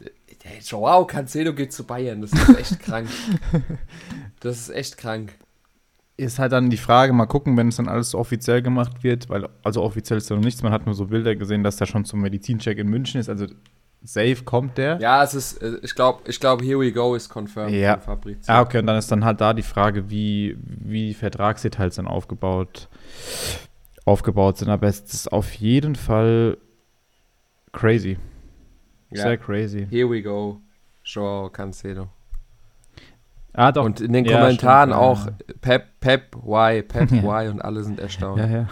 [0.00, 3.08] der Joao Cancelo geht zu Bayern, das ist echt krank.
[4.40, 5.32] Das ist echt krank.
[6.18, 9.28] Ist halt dann die Frage, mal gucken, wenn es dann alles so offiziell gemacht wird,
[9.28, 11.86] weil, also offiziell ist ja noch nichts, man hat nur so Bilder gesehen, dass der
[11.86, 13.46] schon zum Medizincheck in München ist, also
[14.04, 14.98] safe kommt der.
[15.00, 17.98] Ja, es ist, äh, ich glaube, ich glaube, here we go ist confirmed Ja.
[17.98, 18.42] Fabrizio.
[18.46, 22.06] Ah, okay, und dann ist dann halt da die Frage, wie, wie die Vertragsdetails dann
[22.06, 22.88] aufgebaut,
[24.04, 24.68] aufgebaut sind.
[24.68, 26.58] Aber es ist auf jeden Fall
[27.72, 28.16] crazy.
[29.16, 29.22] Ja.
[29.22, 29.86] Sehr crazy.
[29.90, 30.60] Here we go,
[31.04, 32.08] Joao Cancelo.
[33.52, 33.84] Ah, doch.
[33.84, 35.32] Und in den Ja, Kommentaren stimmt, auch ja.
[35.62, 38.38] Pep, Pep, why, Pep, why und alle sind erstaunt.
[38.38, 38.68] Ja, ja.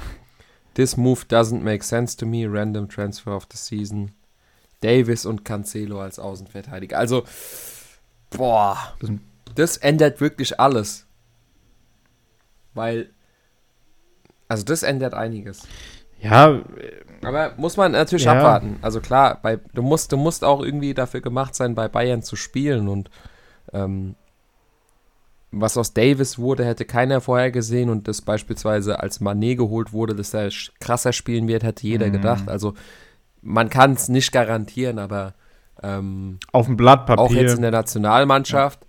[0.75, 2.47] This move doesn't make sense to me.
[2.47, 4.13] Random transfer of the season.
[4.81, 6.99] Davis und Cancelo als Außenverteidiger.
[6.99, 7.25] Also,
[8.31, 8.77] boah,
[9.55, 11.07] das ändert wirklich alles.
[12.75, 13.09] Weil,
[14.49, 15.67] also das ändert einiges.
[16.25, 16.61] Ja,
[17.23, 18.33] Aber muss man natürlich Ja.
[18.33, 18.77] abwarten.
[18.83, 22.37] Also klar, bei, du, musst, du musst auch irgendwie dafür gemacht sein, bei Bayern zu
[22.37, 22.89] spielen.
[22.89, 23.11] Und
[23.73, 24.15] ähm,
[25.51, 27.89] was aus Davis wurde, hätte keiner vorher gesehen.
[27.91, 32.13] Und das beispielsweise als Manet geholt wurde, dass er krasser spielen wird, hätte jeder Mhm.
[32.13, 32.49] gedacht.
[32.49, 32.75] Also
[33.41, 35.35] man kann es nicht garantieren, aber
[35.83, 37.23] ähm, auf dem Blatt Papier.
[37.23, 38.81] auch jetzt in der Nationalmannschaft,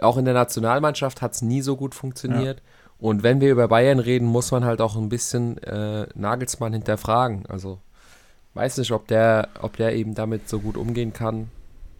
[0.00, 2.62] auch in der Nationalmannschaft hat es nie so gut funktioniert.
[3.04, 7.44] Und wenn wir über Bayern reden, muss man halt auch ein bisschen äh, Nagelsmann hinterfragen.
[7.50, 7.82] Also
[8.54, 11.48] weiß nicht, ob der, ob der eben damit so gut umgehen kann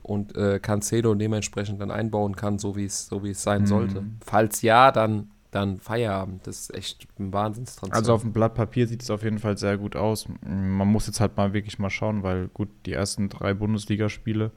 [0.03, 3.67] und äh, Cancelo dementsprechend dann einbauen kann, so wie es so wie es sein Mhm.
[3.67, 4.03] sollte.
[4.25, 6.47] Falls ja, dann dann Feierabend.
[6.47, 7.99] Das ist echt ein Wahnsinnstransfer.
[7.99, 10.27] Also auf dem Blatt Papier sieht es auf jeden Fall sehr gut aus.
[10.41, 14.53] Man muss jetzt halt mal wirklich mal schauen, weil gut, die ersten drei Bundesligaspiele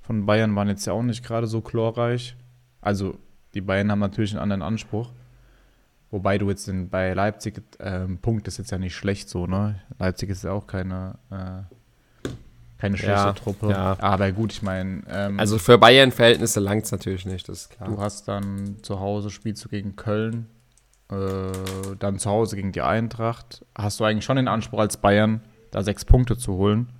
[0.00, 2.36] von Bayern waren jetzt ja auch nicht gerade so chlorreich.
[2.80, 3.16] Also
[3.54, 5.12] die Bayern haben natürlich einen anderen Anspruch.
[6.14, 9.80] Wobei du jetzt in, bei Leipzig, ähm, Punkt ist jetzt ja nicht schlecht so, ne?
[9.98, 12.28] Leipzig ist ja auch keine, äh,
[12.78, 13.70] keine schlechte Ja, Truppe.
[13.70, 13.96] ja.
[13.98, 17.88] Aber gut, ich meine, ähm, also für Bayern-Verhältnisse langt es natürlich nicht, das ist klar.
[17.88, 20.46] Du hast dann zu Hause spielst du gegen Köln,
[21.10, 21.16] äh,
[21.98, 23.64] dann zu Hause gegen die Eintracht.
[23.76, 25.40] Hast du eigentlich schon den Anspruch als Bayern,
[25.72, 26.90] da sechs Punkte zu holen,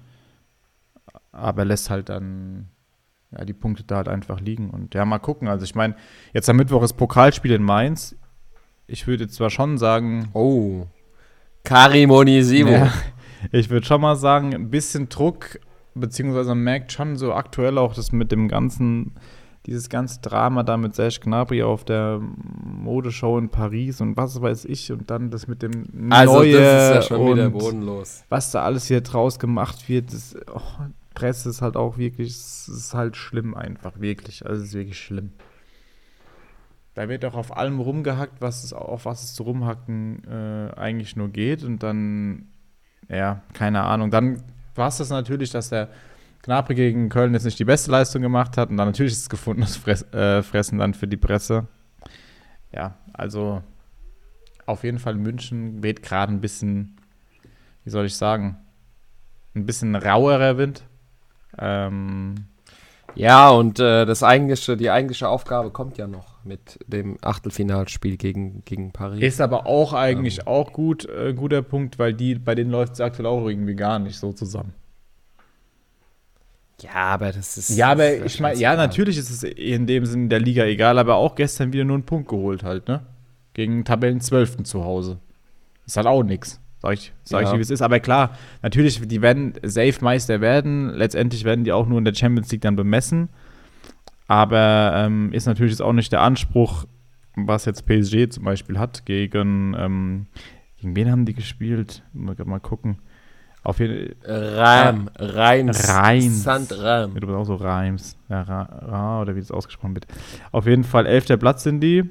[1.31, 2.69] aber lässt halt dann
[3.31, 4.71] ja, die Punkte da halt einfach liegen.
[4.71, 5.47] Und ja, mal gucken.
[5.47, 5.95] Also ich meine,
[6.33, 8.17] jetzt am Mittwoch ist Pokalspiel in Mainz.
[8.87, 10.87] Ich würde zwar schon sagen, Oh.
[11.65, 12.69] Karim Onisivo.
[12.71, 12.93] ja,
[13.53, 15.59] ich würde schon mal sagen, ein bisschen Druck,
[15.95, 19.15] beziehungsweise man merkt schon so aktuell auch das mit dem ganzen,
[19.65, 24.67] dieses ganze Drama da mit Serge Gnabry auf der Modeshow in Paris und was weiß
[24.67, 28.25] ich und dann das mit dem Also Neue das ist ja schon wieder bodenlos.
[28.29, 30.61] was da alles hier draus gemacht wird, das, oh,
[31.15, 34.99] Presse ist halt auch wirklich, es ist halt schlimm einfach, wirklich, also es ist wirklich
[34.99, 35.33] schlimm.
[36.95, 41.17] Da wird auch auf allem rumgehackt, was es, auf was es zu rumhacken äh, eigentlich
[41.17, 41.65] nur geht.
[41.65, 42.49] Und dann,
[43.09, 44.11] ja, keine Ahnung.
[44.11, 44.43] Dann
[44.75, 45.89] war es das natürlich, dass der
[46.43, 48.71] Gnabry gegen Köln jetzt nicht die beste Leistung gemacht hat.
[48.71, 51.67] Und dann natürlich ist es gefundenes Fress, äh, Fressen dann für die Presse.
[52.73, 53.63] Ja, also
[54.67, 56.97] auf jeden Fall München weht gerade ein bisschen,
[57.85, 58.57] wie soll ich sagen,
[59.55, 60.85] ein bisschen rauerer Wind.
[61.59, 62.35] Ähm,
[63.15, 68.63] Ja, und äh, das eigentliche, die eigentliche Aufgabe kommt ja noch mit dem Achtelfinalspiel gegen,
[68.65, 69.23] gegen Paris.
[69.23, 73.01] Ist aber auch eigentlich auch gut, äh, guter Punkt, weil die, bei denen läuft es
[73.01, 74.73] aktuell auch irgendwie gar nicht so zusammen.
[76.81, 77.71] ja, aber das ist.
[77.77, 80.99] Ja, aber ist ich meine, ja, natürlich ist es in dem Sinne der Liga egal,
[80.99, 83.01] aber auch gestern wieder nur einen Punkt geholt halt, ne?
[83.55, 84.65] Gegen Tabellen 12.
[84.65, 85.19] zu Hause.
[85.87, 86.61] Ist halt auch nix.
[86.83, 87.53] Sag ich, sag ich Ja.
[87.53, 87.81] dir, wie es ist.
[87.83, 90.91] Aber klar, natürlich, die werden safe Meister werden.
[90.91, 93.29] Letztendlich werden die auch nur in der Champions League dann bemessen.
[94.27, 96.87] Aber ähm, ist natürlich jetzt auch nicht der Anspruch,
[97.37, 100.27] was jetzt PSG zum Beispiel hat, gegen, ähm,
[100.79, 102.03] gegen wen haben die gespielt?
[102.13, 102.99] Mal, mal gucken.
[103.63, 105.89] Auf jeden Reim, Reims.
[105.89, 106.43] Reims.
[106.43, 107.15] Sandram.
[107.15, 108.17] Ja, du bist auch so Reims.
[108.29, 110.07] Ja, Ra, Ra oder wie das ausgesprochen wird.
[110.53, 112.05] Auf jeden Fall elfter Platz sind die.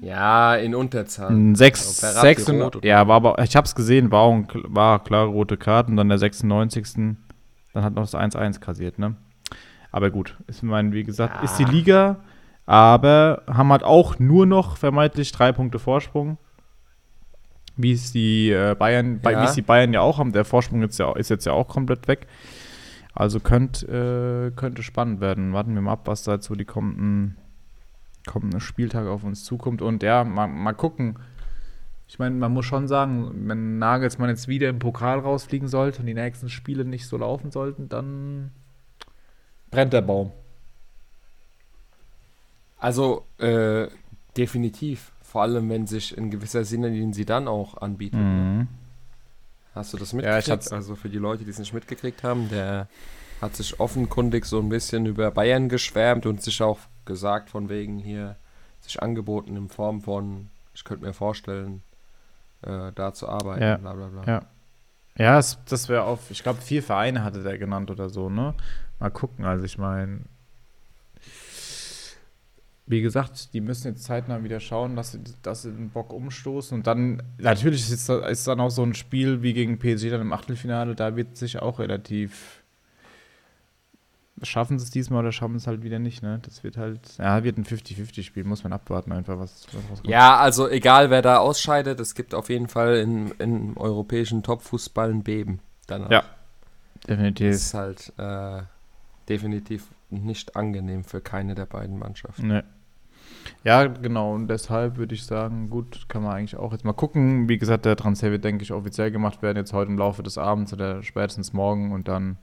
[0.00, 1.54] Ja, in Unterzahl.
[1.54, 5.56] Sechs, Also sechs und, ja, war aber, ich hab's gesehen, war, ein, war klare rote
[5.56, 7.16] Karten, dann der 96.
[7.72, 9.16] Dann hat noch das 1-1 kassiert, ne?
[9.92, 11.68] Aber gut, ist, ich meine, wie gesagt, ist die Ja.
[11.70, 12.16] Liga,
[12.66, 16.38] aber haben halt auch nur noch vermeintlich drei Punkte Vorsprung.
[17.76, 19.42] Wie es die äh, Bayern, Ja.
[19.42, 20.32] wie es die Bayern ja auch haben.
[20.32, 22.26] Der Vorsprung ist, ja, ist jetzt ja auch komplett weg.
[23.14, 25.52] Also könnt, äh, könnte spannend werden.
[25.52, 27.36] Warten wir mal ab, was da jetzt so die kommenden,
[28.26, 29.82] kommenden Spieltage auf uns zukommt.
[29.82, 31.18] Und ja, mal, mal gucken.
[32.08, 36.06] Ich meine, man muss schon sagen, wenn Nagelsmann jetzt wieder im Pokal rausfliegen sollte und
[36.06, 38.50] die nächsten Spiele nicht so laufen sollten, dann
[39.72, 40.30] brennt der Baum.
[42.78, 43.88] Also, äh,
[44.36, 45.12] definitiv.
[45.22, 48.20] Vor allem, wenn sich in gewisser Sinne den sie dann auch anbietet.
[48.20, 48.68] Mhm.
[49.74, 50.72] Hast du das Ja, ich mitgekriegt?
[50.72, 52.88] also für die Leute, die es nicht mitgekriegt haben, der
[53.40, 57.98] hat sich offenkundig so ein bisschen über Bayern geschwärmt und sich auch gesagt, von wegen
[57.98, 58.36] hier,
[58.80, 61.82] sich angeboten in Form von, ich könnte mir vorstellen,
[62.62, 64.24] äh, da zu arbeiten, Ja, bla bla bla.
[64.26, 64.42] ja.
[65.16, 68.54] Ja, es, das wäre auf, ich glaube, vier Vereine hatte der genannt oder so, ne?
[69.02, 70.20] Mal gucken, also ich meine,
[72.86, 76.78] wie gesagt, die müssen jetzt zeitnah wieder schauen, dass sie, dass sie den Bock umstoßen
[76.78, 80.32] und dann, natürlich ist, ist dann auch so ein Spiel wie gegen PSG dann im
[80.32, 82.62] Achtelfinale, da wird sich auch relativ,
[84.42, 86.38] schaffen sie es diesmal oder schaffen sie es halt wieder nicht, ne?
[86.44, 90.06] Das wird halt, ja, wird ein 50-50-Spiel, muss man abwarten einfach, was, was rauskommt.
[90.08, 95.10] Ja, also egal wer da ausscheidet, es gibt auf jeden Fall in, im europäischen Topfußball
[95.10, 95.58] ein Beben.
[95.88, 96.10] Danach.
[96.10, 96.20] Ja,
[97.00, 97.48] Das definitiv.
[97.50, 98.62] ist halt äh,
[99.28, 102.46] definitiv nicht angenehm für keine der beiden Mannschaften.
[102.48, 102.64] Ne.
[103.64, 104.34] Ja, genau.
[104.34, 107.48] Und deshalb würde ich sagen, gut, kann man eigentlich auch jetzt mal gucken.
[107.48, 110.38] Wie gesagt, der Transfer wird, denke ich, offiziell gemacht werden, jetzt heute im Laufe des
[110.38, 111.92] Abends oder spätestens morgen.
[111.92, 112.38] Und dann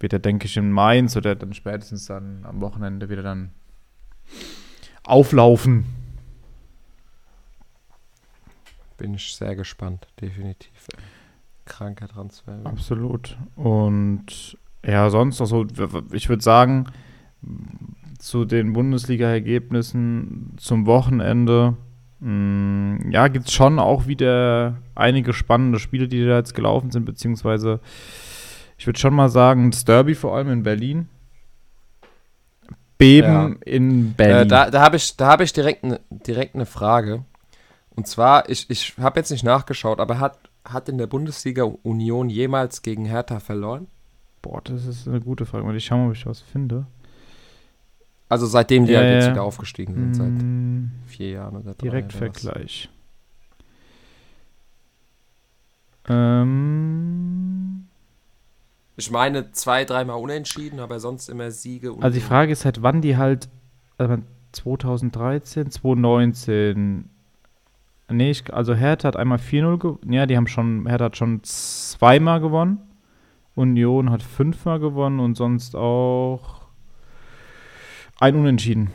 [0.00, 3.50] wird er, denke ich, in Mainz oder dann spätestens dann am Wochenende wieder dann
[5.04, 5.86] auflaufen.
[8.96, 10.88] Bin ich sehr gespannt, definitiv.
[11.64, 12.60] Kranker Transfer.
[12.64, 13.36] Absolut.
[13.54, 15.66] Und ja, sonst, also
[16.12, 16.86] ich würde sagen,
[18.18, 21.76] zu den Bundesliga-Ergebnissen zum Wochenende,
[22.20, 27.04] mh, ja, gibt es schon auch wieder einige spannende Spiele, die da jetzt gelaufen sind,
[27.04, 27.80] beziehungsweise
[28.76, 31.08] ich würde schon mal sagen, das Derby vor allem in Berlin.
[32.96, 34.48] Beben in Äh, Berlin.
[34.48, 37.24] da da habe ich, da hab ich direkt eine direkt ne Frage.
[37.94, 42.28] Und zwar, ich, ich habe jetzt nicht nachgeschaut, aber hat, hat in der Bundesliga Union
[42.30, 43.86] jemals gegen Hertha verloren?
[44.42, 45.74] Boah, das ist eine gute Frage.
[45.76, 46.86] Ich schau mal, ob ich was finde.
[48.28, 51.82] Also seitdem die Ja, halt jetzt wieder aufgestiegen sind, seit Mm, vier Jahren oder drei.
[51.88, 52.90] Direktvergleich.
[56.08, 57.86] Ähm,
[58.96, 61.94] Ich meine, zwei, dreimal unentschieden, aber sonst immer Siege.
[62.00, 63.48] also die Frage ist halt, wann die halt
[63.96, 64.16] also
[64.52, 67.08] 2013, 2019
[68.10, 70.12] Nee, ich, also Hertha hat einmal 4-0 gewonnen.
[70.12, 72.78] Ja, die haben schon, Hertha hat schon zweimal gewonnen.
[73.58, 76.62] Union hat fünfmal gewonnen und sonst auch
[78.20, 78.90] ein Unentschieden.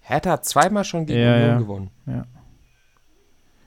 [0.00, 1.58] Hertha hat zweimal schon gegen Ja, Union ja.
[1.58, 1.90] gewonnen.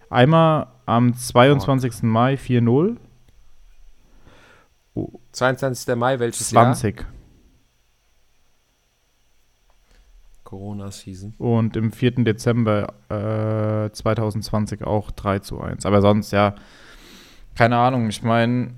[0.10, 2.04] Einmal am 22.
[2.04, 2.98] Mai 4-0.
[5.32, 5.96] 22.
[5.96, 6.74] Mai, welches Jahr?
[6.74, 7.06] 20.
[10.44, 11.34] Corona-Season.
[11.38, 12.24] Und im 4.
[12.26, 15.86] Dezember äh, 2020 auch 3 zu 1.
[15.86, 16.56] Aber sonst, ja,
[17.56, 18.10] keine Ahnung.
[18.10, 18.74] Ich meine,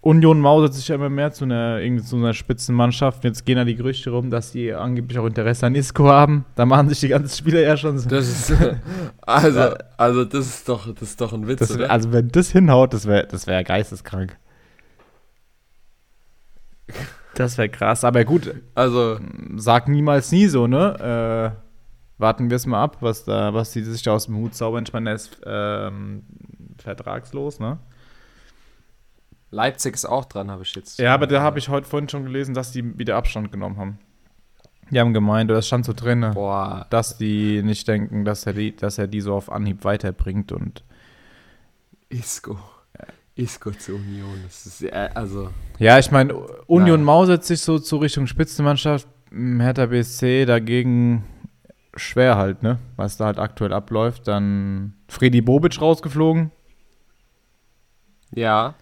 [0.00, 3.22] Union mausert sich ja immer mehr zu einer, irgendwie zu einer Spitzenmannschaft.
[3.22, 6.44] Jetzt gehen da die Gerüchte rum, dass die angeblich auch Interesse an Isco haben.
[6.56, 8.08] Da machen sich die ganzen Spieler ja schon so.
[8.08, 8.52] Das ist,
[9.22, 11.88] also, also das ist doch, das ist doch ein Witz, Das, oder?
[11.90, 14.36] also, wenn das hinhaut, das wäre das wär geisteskrank.
[17.34, 18.04] Das wäre krass.
[18.04, 19.18] Aber gut, Also,
[19.56, 21.54] sag niemals nie so, ne?
[21.56, 24.54] Äh, warten wir es mal ab, was da, was die sich da aus dem Hut
[24.54, 24.84] zaubern.
[24.86, 26.24] Ich meine, ist ähm,
[26.82, 27.78] vertragslos, ne?
[29.50, 30.98] Leipzig ist auch dran, habe ich jetzt.
[30.98, 33.98] Ja, aber da habe ich heute vorhin schon gelesen, dass die wieder Abstand genommen haben.
[34.90, 38.52] Die haben gemeint, oder es stand so drin, Boah, dass die nicht denken, dass er,
[38.54, 40.84] die, dass er die so auf Anhieb weiterbringt und
[42.08, 42.58] Isco.
[43.34, 44.40] Isco zur Union.
[44.44, 46.34] Das ist, äh, also, Ja, ich meine,
[46.66, 47.04] Union Nein.
[47.04, 49.08] mausert sich so zu Richtung Spitzenmannschaft.
[49.30, 51.24] M, Hertha BSC dagegen
[51.96, 52.78] schwer halt, ne?
[52.96, 54.28] Was da halt aktuell abläuft.
[54.28, 56.50] Dann Freddy Bobic rausgeflogen.
[58.34, 58.74] Ja.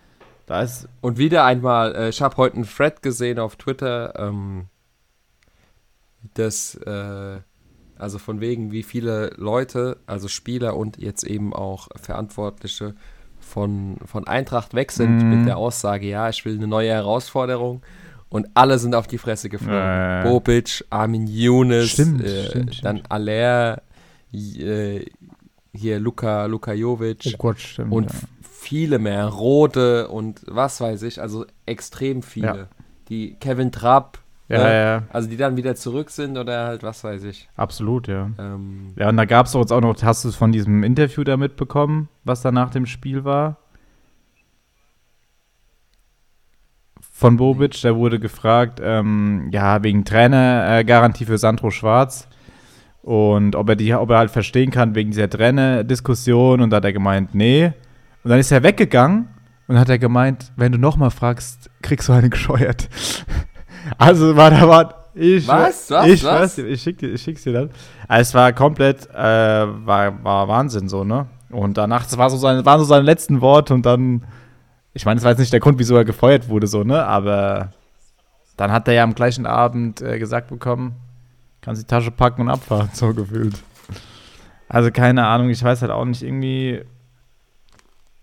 [0.46, 4.66] Da ist, Und wieder einmal, äh, ich habe heute einen Thread gesehen auf Twitter, ähm,
[6.34, 7.38] das, äh,
[7.96, 12.94] also von wegen, wie viele Leute, also Spieler und jetzt eben auch Verantwortliche
[13.38, 15.38] von, von Eintracht weg sind Mhm.
[15.38, 17.82] mit der Aussage, ja, ich will eine neue Herausforderung.
[18.28, 19.74] Und alle sind auf die Fresse geflogen.
[19.76, 20.22] Ja.
[20.22, 23.82] Bobic, Armin Younes, Stimmt, äh, stimmt, dann Aller,
[24.32, 25.04] äh,
[25.72, 27.92] hier Luka, Luka Jovic Oh Gott, stimmt.
[27.92, 28.18] und ja.
[28.61, 32.44] Viele mehr, Rode und was weiß ich, also extrem viele.
[32.44, 32.68] Ja.
[33.09, 34.18] Die Kevin Trapp,
[34.49, 34.85] ja, ne?
[34.85, 37.49] ja, also die dann wieder zurück sind oder halt was weiß ich.
[37.57, 38.31] absolut, ja.
[38.38, 41.25] Ähm, Ja, und da gab es jetzt auch noch, hast du es von diesem Interview
[41.25, 43.57] da mitbekommen, was da nach dem Spiel war?
[47.01, 52.29] Von Bobic, da wurde gefragt, ähm, ja, wegen Trainergarantie äh, für Sandro Schwarz
[53.03, 56.85] und ob er, die, ob er halt verstehen kann wegen dieser Trainer-Diskussion und da hat
[56.85, 57.73] er gemeint, nee.
[58.22, 59.28] Und dann ist er weggegangen
[59.66, 62.88] und hat er gemeint, wenn du nochmal fragst, kriegst du eine gescheuert.
[63.98, 65.90] also war da war ich Was?
[65.90, 66.06] Was?
[66.06, 66.40] ich Was?
[66.40, 67.70] weiß ich schick dir, ich schick's dir dann.
[68.06, 71.26] Also es war komplett, äh, war, war Wahnsinn so, ne?
[71.50, 74.24] Und danach, das war so seine, waren so seine letzten Worte und dann,
[74.92, 77.04] ich meine, das war jetzt nicht der Grund, wieso er gefeuert wurde, so, ne?
[77.04, 77.72] Aber
[78.56, 80.94] dann hat er ja am gleichen Abend äh, gesagt bekommen,
[81.61, 83.54] kannst die Tasche packen und abfahren, so gefühlt.
[84.68, 86.83] Also keine Ahnung, ich weiß halt auch nicht, irgendwie.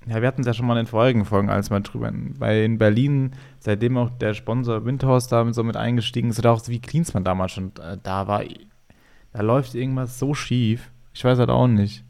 [0.08, 2.12] Ja, wir hatten es ja schon mal in den vorigen Folgen, als wir drüber.
[2.14, 6.62] Weil in Berlin, seitdem auch der Sponsor Windhaus da so mit eingestiegen ist, oder auch
[6.68, 8.44] wie Klinsmann damals schon äh, da war,
[9.34, 10.92] da läuft irgendwas so schief.
[11.14, 12.04] Ich weiß halt auch nicht.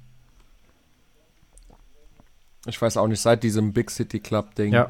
[2.68, 4.74] ich weiß auch nicht, seit diesem Big City Club Ding.
[4.74, 4.90] Ja.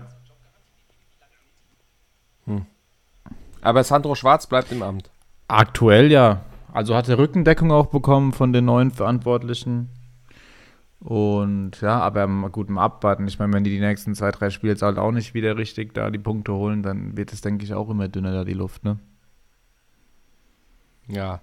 [3.61, 5.09] Aber Sandro Schwarz bleibt im Amt.
[5.47, 6.41] Aktuell ja.
[6.73, 9.89] Also hat er Rückendeckung auch bekommen von den neuen Verantwortlichen.
[10.99, 13.27] Und ja, aber gut, im Abwarten.
[13.27, 15.93] Ich meine, wenn die die nächsten zwei, drei Spiele jetzt halt auch nicht wieder richtig
[15.93, 18.83] da die Punkte holen, dann wird es, denke ich, auch immer dünner da die Luft,
[18.83, 18.97] ne?
[21.07, 21.41] Ja.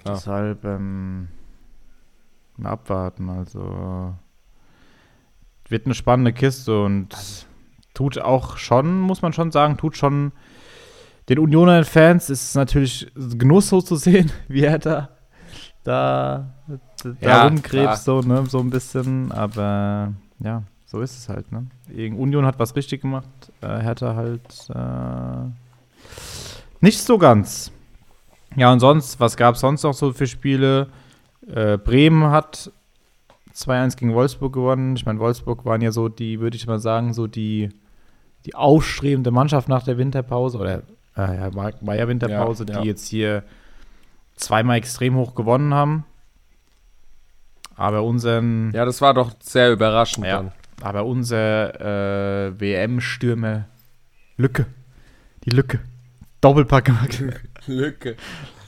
[0.00, 0.14] Klar.
[0.16, 1.28] Deshalb, ähm,
[2.56, 3.28] mal abwarten.
[3.28, 4.14] Also,
[5.68, 7.46] wird eine spannende Kiste und
[7.94, 10.32] tut auch schon, muss man schon sagen, tut schon
[11.28, 15.08] den Unioner-Fans ist es natürlich Genuss so zu sehen, wie er da,
[15.82, 16.54] da,
[17.20, 19.32] da rumkrebst, so, ne, so ein bisschen.
[19.32, 21.66] Aber ja, so ist es halt, ne?
[21.94, 23.28] Union hat was richtig gemacht,
[23.60, 25.50] äh, Hertha halt äh,
[26.80, 27.72] nicht so ganz.
[28.56, 30.88] Ja, und sonst, was gab es sonst noch so für Spiele?
[31.46, 32.70] Äh, Bremen hat
[33.54, 34.96] 2-1 gegen Wolfsburg gewonnen.
[34.96, 37.70] Ich meine, Wolfsburg waren ja so die, würde ich mal sagen, so die,
[38.44, 40.58] die aufstrebende Mannschaft nach der Winterpause.
[40.58, 40.82] Oder
[41.16, 42.80] äh, ja, war, war ja Winterpause, Ja, ja.
[42.82, 43.42] die jetzt hier
[44.36, 46.04] zweimal extrem hoch gewonnen haben.
[47.76, 50.36] Aber unseren, Ja, das war doch sehr überraschend Ja.
[50.38, 50.52] dann.
[50.82, 53.66] aber unser äh, WM-Stürmer
[54.36, 54.66] Lücke.
[55.44, 55.80] Die Lücke.
[56.40, 57.22] Doppelpack gemacht.
[57.66, 58.16] Lücke.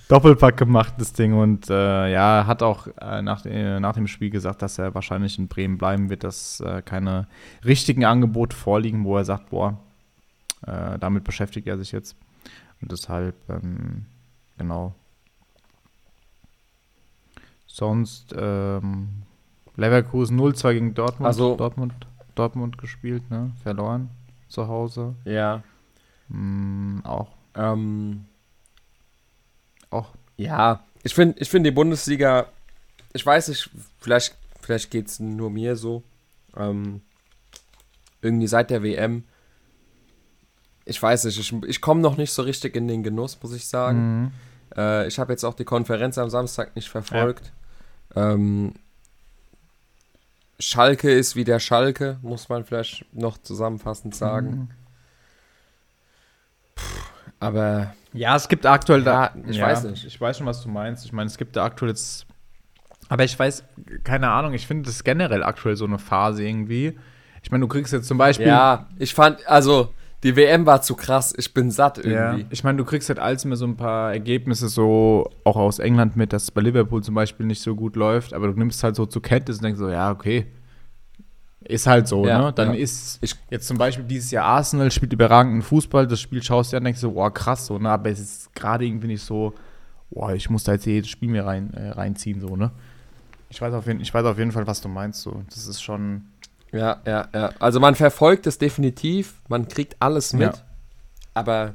[0.08, 1.34] Doppelpack gemacht, das Ding.
[1.34, 5.38] Und äh, ja, hat auch äh, nach, äh, nach dem Spiel gesagt, dass er wahrscheinlich
[5.38, 7.26] in Bremen bleiben wird, dass äh, keine
[7.64, 9.78] richtigen Angebote vorliegen, wo er sagt, boah,
[10.66, 12.16] äh, damit beschäftigt er sich jetzt.
[12.80, 14.06] Und deshalb, ähm,
[14.56, 14.94] genau.
[17.78, 19.22] Sonst, ähm,
[19.76, 21.28] Leverkusen 0-2 gegen Dortmund.
[21.28, 21.94] Also- Dortmund,
[22.34, 23.52] Dortmund gespielt, ne?
[23.62, 24.10] Verloren
[24.48, 25.14] zu Hause.
[25.24, 25.62] Ja.
[26.28, 28.24] Mm, auch, Ähm,
[29.90, 32.46] auch ja, ich finde ich find die Bundesliga,
[33.12, 36.02] ich weiß nicht, vielleicht, vielleicht geht es nur mir so.
[36.56, 37.00] Ähm,
[38.22, 39.22] irgendwie seit der WM,
[40.84, 43.68] ich weiß nicht, ich, ich komme noch nicht so richtig in den Genuss, muss ich
[43.68, 44.22] sagen.
[44.22, 44.32] Mhm.
[44.76, 47.52] Äh, ich habe jetzt auch die Konferenz am Samstag nicht verfolgt.
[48.16, 48.74] Ähm,
[50.60, 54.50] Schalke ist wie der Schalke, muss man vielleicht noch zusammenfassend sagen.
[54.50, 54.68] Mhm.
[57.40, 59.50] Aber Ja, es gibt aktuell Ja, da.
[59.50, 60.04] ich weiß nicht.
[60.04, 61.04] Ich weiß schon, was du meinst.
[61.04, 62.26] Ich meine, es gibt da aktuell jetzt.
[63.08, 63.64] Aber ich weiß,
[64.04, 66.98] keine Ahnung, ich finde das generell aktuell so eine Phase irgendwie.
[67.42, 68.46] Ich meine, du kriegst jetzt zum Beispiel.
[68.48, 69.94] ja, ich fand, also
[70.24, 71.32] die WM war zu krass.
[71.36, 72.46] Ich bin satt Ja, irgendwie.
[72.50, 76.16] ich meine, du kriegst halt alles immer so ein paar Ergebnisse so auch aus England
[76.16, 78.96] mit, dass es bei Liverpool zum Beispiel nicht so gut läuft, aber du nimmst halt
[78.96, 80.46] so zur Kenntnis und denkst so, ja, okay.
[81.64, 82.52] Ist halt so, Ja, ne?
[82.52, 82.80] Dann ja.
[82.80, 86.76] ist Ich- jetzt zum Beispiel dieses Jahr Arsenal spielt überragenden Fußball, das Spiel schaust du
[86.76, 87.90] an und denkst so, boah, krass, so, ne?
[87.90, 89.52] Aber es ist gerade irgendwie nicht so,
[90.10, 92.70] boah, ich muss da jetzt jedes Spiel mir rein, äh, reinziehen, so, ne?
[93.50, 95.42] Ich weiß, auf jeden, ich weiß auf jeden Fall, was du meinst, so.
[95.48, 96.22] Das ist schon.
[96.72, 97.52] Ja, ja, ja.
[97.58, 100.54] Also man verfolgt es definitiv, man kriegt alles mit.
[100.54, 100.62] Ja.
[101.34, 101.74] Aber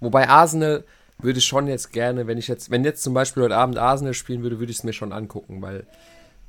[0.00, 0.84] wobei Arsenal
[1.18, 4.14] würde ich schon jetzt gerne, wenn ich jetzt, wenn jetzt zum Beispiel heute Abend Arsenal
[4.14, 5.86] spielen würde, würde ich es mir schon angucken, weil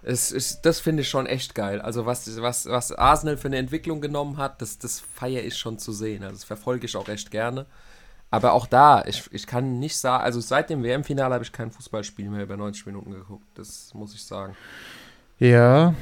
[0.01, 1.81] es ist, das finde ich schon echt geil.
[1.81, 5.79] Also was, was, was Arsenal für eine Entwicklung genommen hat, das, das feiere ich schon
[5.79, 6.23] zu sehen.
[6.23, 7.65] Also das verfolge ich auch echt gerne.
[8.29, 11.71] Aber auch da, ich, ich kann nicht sagen, also seit dem WM-Finale habe ich kein
[11.71, 13.45] Fußballspiel mehr über 90 Minuten geguckt.
[13.55, 14.55] Das muss ich sagen.
[15.39, 15.93] Ja.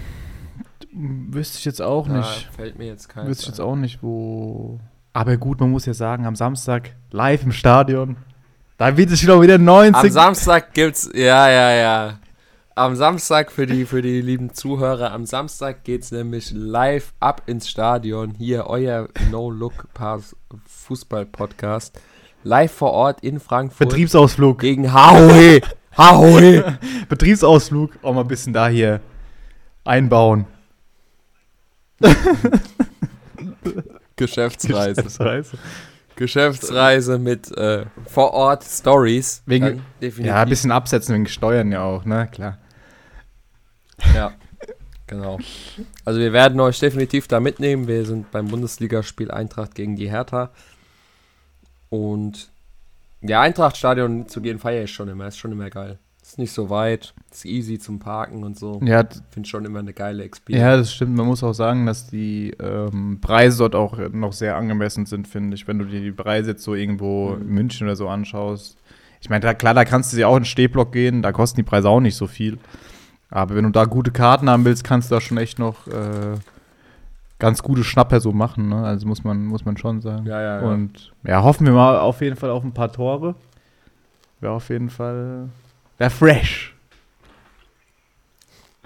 [0.94, 2.50] Wüsste ich jetzt auch Da nicht.
[2.56, 3.28] fällt mir jetzt kein.
[3.28, 4.80] Wüsste ich jetzt auch nicht, wo.
[5.14, 8.18] Aber gut, man muss ja sagen, am Samstag live im Stadion.
[8.78, 9.96] Da wird es wieder wieder 90.
[9.96, 12.20] Am Samstag gibt's, ja, ja, ja.
[12.74, 17.70] Am Samstag für die, für die lieben Zuhörer, am Samstag geht's nämlich live ab ins
[17.70, 18.32] Stadion.
[18.32, 20.36] Hier euer No-Look-Pass
[20.68, 22.00] Fußball-Podcast.
[22.44, 23.90] Live vor Ort in Frankfurt.
[23.90, 24.60] Betriebsausflug.
[24.60, 25.62] gegen Haue.
[25.98, 26.80] Haue.
[27.10, 27.92] Betriebsausflug.
[28.02, 29.02] Auch mal ein bisschen da hier
[29.84, 30.48] einbauen.
[34.16, 35.04] Geschäftsreise.
[35.04, 35.58] Geschäftsreise.
[36.16, 39.42] Geschäftsreise mit äh, vor Ort Stories.
[39.46, 39.82] Wegen-.
[40.00, 42.28] Ja, ein bisschen absetzen wegen Steuern ja auch, ne?
[42.32, 42.58] Klar.
[44.14, 44.34] Ja,
[45.08, 45.40] genau.
[46.06, 47.88] Also wir werden euch definitiv da mitnehmen.
[47.88, 50.52] Wir sind beim Bundesligaspiel Eintracht gegen die Hertha.
[51.90, 52.52] Und
[53.22, 55.28] ja, Eintracht-Stadion zu gehen feiere ich schon immer.
[55.28, 56.00] Ist schon immer geil.
[56.32, 57.14] Ist nicht so weit.
[57.30, 58.80] Ist easy zum Parken und so.
[58.86, 60.62] Ja, Finde schon immer eine geile Experience.
[60.64, 61.14] ja, das stimmt.
[61.18, 65.56] Man muss auch sagen, dass die ähm, Preise dort auch noch sehr angemessen sind, finde
[65.56, 65.68] ich.
[65.68, 67.42] Wenn du dir die Preise jetzt so irgendwo Mhm.
[67.42, 68.78] in München oder so anschaust.
[69.20, 71.22] Ich meine, da, klar, da kannst du dir auch in den Stehblock gehen.
[71.22, 72.58] Da kosten die Preise auch nicht so viel.
[73.30, 76.38] Aber wenn du da gute Karten haben willst, kannst du da schon echt noch äh,
[77.40, 78.70] ganz gute Schnapper so machen.
[78.70, 78.82] Ne?
[78.86, 80.26] Also muss man, muss man schon sagen.
[80.28, 80.68] Ja, ja, ja.
[80.70, 83.36] Und ja, hoffen wir mal auf jeden Fall auf ein paar Tore.
[84.40, 85.50] Wäre auf jeden Fall.
[86.02, 86.74] Wäre fresh.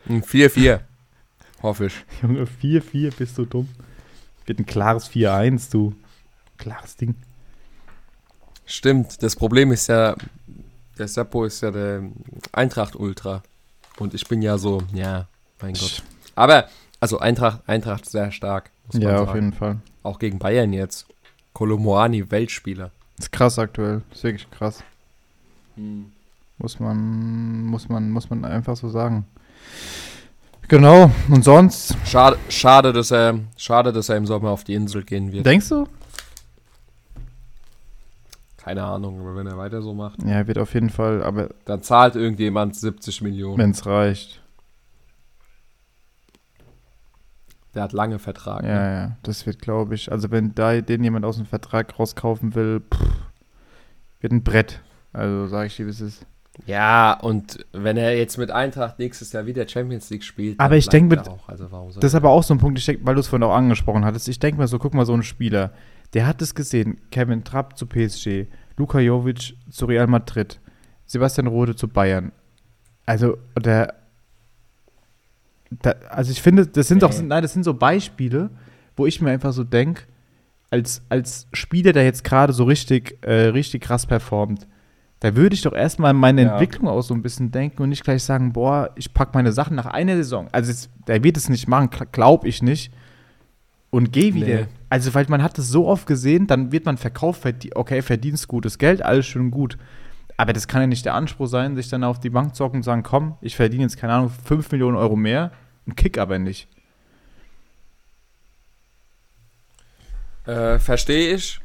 [0.10, 0.82] Ein 4-4.
[1.62, 1.94] Hoffe ich.
[2.22, 3.70] Junge, 4-4, bist du dumm?
[4.46, 5.96] Wird ein klares 4-1, du.
[6.58, 7.16] Klares Ding.
[8.66, 9.24] Stimmt.
[9.24, 10.18] Das Problem ist ja,
[10.98, 12.04] der Seppo ist ja der
[12.52, 13.44] Eintracht-Ultra.
[13.98, 15.30] Und ich bin ja so, ja,
[15.62, 16.04] mein Gott.
[16.36, 16.68] Aber,
[17.00, 18.72] also Eintracht, Eintracht sehr stark.
[18.88, 19.30] Muss man Ja, sagen.
[19.30, 19.80] auf jeden Fall.
[20.04, 21.08] Auch gegen Bayern jetzt.
[21.54, 22.92] Kolomoani, Weltspieler.
[23.18, 24.02] Ist krass aktuell.
[24.12, 24.84] Ist wirklich krass.
[26.58, 29.26] Muss man, muss man, muss man einfach so sagen.
[30.68, 31.12] Genau.
[31.30, 31.96] Und sonst?
[32.06, 35.46] Schade, schade, dass er, schade, dass er im Sommer auf die Insel gehen wird.
[35.46, 35.88] Denkst du?
[38.58, 41.84] Keine Ahnung, aber wenn er weiter so macht, Ja, wird auf jeden Fall, aber dann
[41.84, 43.60] zahlt irgendjemand 70 Millionen.
[43.60, 44.42] wenn es reicht.
[47.76, 48.64] Der hat lange Vertrag.
[48.64, 48.94] Ja, ne?
[48.96, 49.18] ja.
[49.22, 53.00] Das wird, glaube ich, also wenn da den jemand aus dem Vertrag rauskaufen will, pff,
[54.22, 54.82] wird ein Brett.
[55.14, 56.26] Also sage ich dir, wie es ist.
[56.66, 60.78] Ja, und wenn er jetzt mit Eintracht nächstes Jahr wieder Champions League spielt, Aber dann
[60.80, 61.50] ich denk bleibt mit- auch.
[61.50, 61.68] Also
[62.00, 63.54] Das ist er- aber auch so ein Punkt, ich denk, weil du es vorhin auch
[63.56, 64.28] angesprochen hattest.
[64.30, 65.72] Ich denke mal so, guck mal, so ein Spieler,
[66.14, 67.00] der hat es gesehen.
[67.12, 68.48] Kevin Trapp zu PSG,
[68.78, 70.60] Luka Jovic zu Real Madrid,
[71.06, 72.32] Sebastian Rode zu Bayern.
[73.06, 73.94] Also, der,
[75.82, 77.24] da, also ich finde, das sind doch, Nee.
[77.28, 78.50] nein, das sind so Beispiele,
[78.96, 80.04] wo ich mir einfach so denke,
[80.72, 84.68] als, als Spieler, der jetzt gerade so richtig, äh, richtig krass performt,
[85.26, 86.52] da würde ich doch erstmal an meine Ja.
[86.52, 89.76] Entwicklung auch so ein bisschen denken und nicht gleich sagen, boah, ich packe meine Sachen
[89.76, 90.50] nach einer Saison.
[90.52, 92.94] Also jetzt, der wird es nicht machen, glaube ich nicht.
[93.90, 94.46] Und geh wieder.
[94.46, 94.66] Nee.
[94.88, 98.48] Also, weil man hat das so oft gesehen, dann wird man verkauft, verdien okay, verdienst
[98.48, 99.80] gutes Geld, alles schön gut.
[100.38, 102.84] Aber das kann ja nicht der Anspruch sein, sich dann auf die Bank zocken und
[102.84, 105.54] sagen, komm, ich verdiene jetzt, keine Ahnung, 5 Millionen Euro mehr
[105.88, 106.68] und kick aber nicht.
[110.46, 111.60] Äh, Verstehe ich.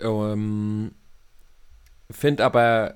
[0.00, 0.90] Ähm,
[2.10, 2.94] Find aber,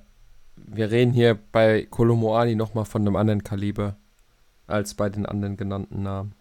[0.56, 3.96] wir reden hier bei Kolomoani nochmal von einem anderen Kaliber
[4.66, 6.34] als bei den anderen genannten Namen.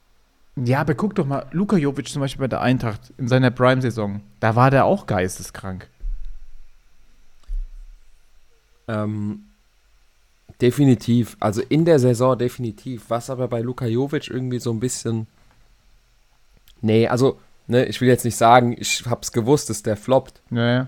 [0.55, 4.21] Ja, aber guck doch mal, Luka Jovic zum Beispiel bei der Eintracht in seiner Prime-Saison,
[4.39, 5.89] da war der auch geisteskrank.
[8.87, 9.43] Ähm,
[10.59, 11.37] definitiv.
[11.39, 13.05] Also in der Saison definitiv.
[13.09, 15.27] Was aber bei Luka Jovic irgendwie so ein bisschen.
[16.81, 20.41] Nee, also, ne, ich will jetzt nicht sagen, ich hab's gewusst, dass der floppt.
[20.49, 20.87] Ja, ja.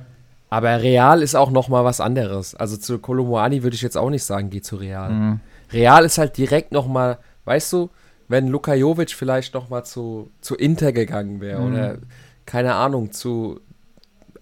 [0.54, 2.54] Aber Real ist auch nochmal was anderes.
[2.54, 5.10] Also zu Kolomoani würde ich jetzt auch nicht sagen, geh zu Real.
[5.10, 5.40] Mhm.
[5.72, 7.90] Real ist halt direkt nochmal, weißt du,
[8.28, 11.74] wenn Luka Jovic vielleicht nochmal zu, zu Inter gegangen wäre Mhm.
[11.74, 11.98] oder,
[12.46, 13.62] keine Ahnung, zu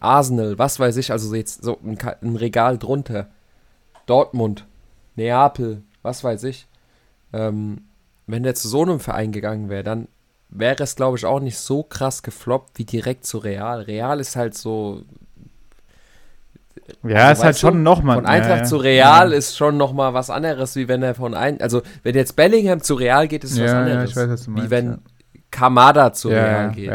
[0.02, 3.30] Arsenal, was weiß ich, also jetzt so ein, ein Regal drunter.
[4.06, 4.66] Dortmund,
[5.16, 6.68] Neapel, was weiß ich.
[7.32, 7.84] Ähm,
[8.28, 10.10] wenn der zu so einem Verein gegangen wäre, dann
[10.50, 13.80] wäre es, glaube ich, auch nicht so krass gefloppt wie direkt zu Real.
[13.84, 15.04] Real ist halt so.
[17.04, 18.16] Ja, Also, ist halt du, schon nochmal.
[18.16, 18.64] Von Eintracht ja, ja.
[18.64, 19.38] zu Real ja.
[19.38, 21.62] ist schon nochmal was anderes, wie wenn er von ein.
[21.62, 24.16] Also, wenn jetzt Bellingham zu Real geht, ist was anderes.
[24.16, 24.66] weiß, meinst.
[24.66, 25.00] wie wenn.
[25.52, 26.94] Kamada zu Real geht.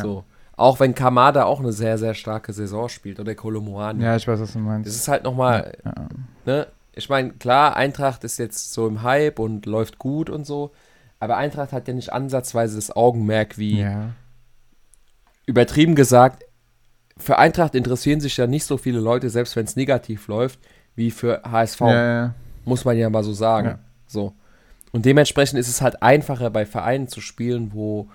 [0.00, 0.24] So.
[0.58, 4.02] Auch wenn Kamada auch eine sehr, sehr starke Saison spielt oder Kolomoani.
[4.02, 4.88] ja, ich weiß, was du meinst.
[4.88, 5.72] Das ist halt nochmal,
[6.44, 6.66] ne?
[6.92, 10.72] Ich meine, klar, Eintracht ist jetzt so im Hype und läuft gut und so.
[11.20, 13.86] Aber Eintracht hat ja nicht ansatzweise das Augenmerk wie
[15.46, 16.45] übertrieben gesagt,
[17.18, 20.58] für Eintracht interessieren sich ja nicht so viele Leute, selbst wenn es negativ läuft,
[20.94, 21.80] wie für HSV.
[21.80, 22.34] Ja.
[22.64, 23.78] Muss man ja mal so sagen.
[24.06, 24.34] So.
[24.92, 28.08] Und dementsprechend ist es halt einfacher bei Vereinen zu spielen, wo,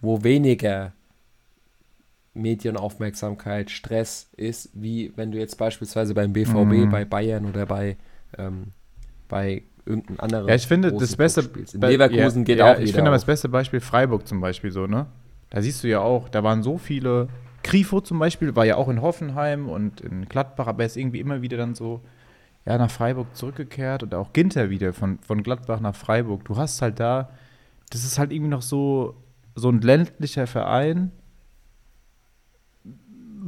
[0.00, 0.92] wo weniger
[2.34, 6.90] Medienaufmerksamkeit, Stress ist, wie wenn du jetzt beispielsweise beim BVB, mhm.
[6.90, 7.96] bei Bayern oder bei,
[8.36, 8.68] ähm,
[9.28, 10.48] bei irgendeinem anderen.
[10.48, 11.48] Ja, ich finde das beste.
[11.72, 12.78] In Leverkusen ja, geht ja, auch.
[12.78, 15.06] Ich finde das beste Beispiel Freiburg zum Beispiel so, ne?
[15.50, 17.28] Da siehst du ja auch, da waren so viele.
[17.66, 21.18] Grifo zum Beispiel war ja auch in Hoffenheim und in Gladbach, aber er ist irgendwie
[21.18, 22.00] immer wieder dann so
[22.64, 26.44] ja, nach Freiburg zurückgekehrt und auch Ginter wieder von, von Gladbach nach Freiburg.
[26.44, 27.30] Du hast halt da,
[27.90, 29.16] das ist halt irgendwie noch so,
[29.56, 31.10] so ein ländlicher Verein,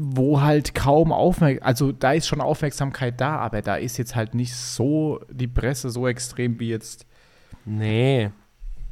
[0.00, 4.34] wo halt kaum Aufmerksamkeit, also da ist schon Aufmerksamkeit da, aber da ist jetzt halt
[4.34, 7.06] nicht so die Presse so extrem wie jetzt.
[7.64, 8.30] Nee.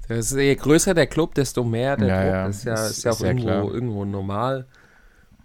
[0.08, 2.32] Das ist, je größer der Club, desto mehr der ja, Druck.
[2.32, 2.46] Ja.
[2.46, 4.66] Das ist ja, ist ja auch irgendwo, irgendwo normal.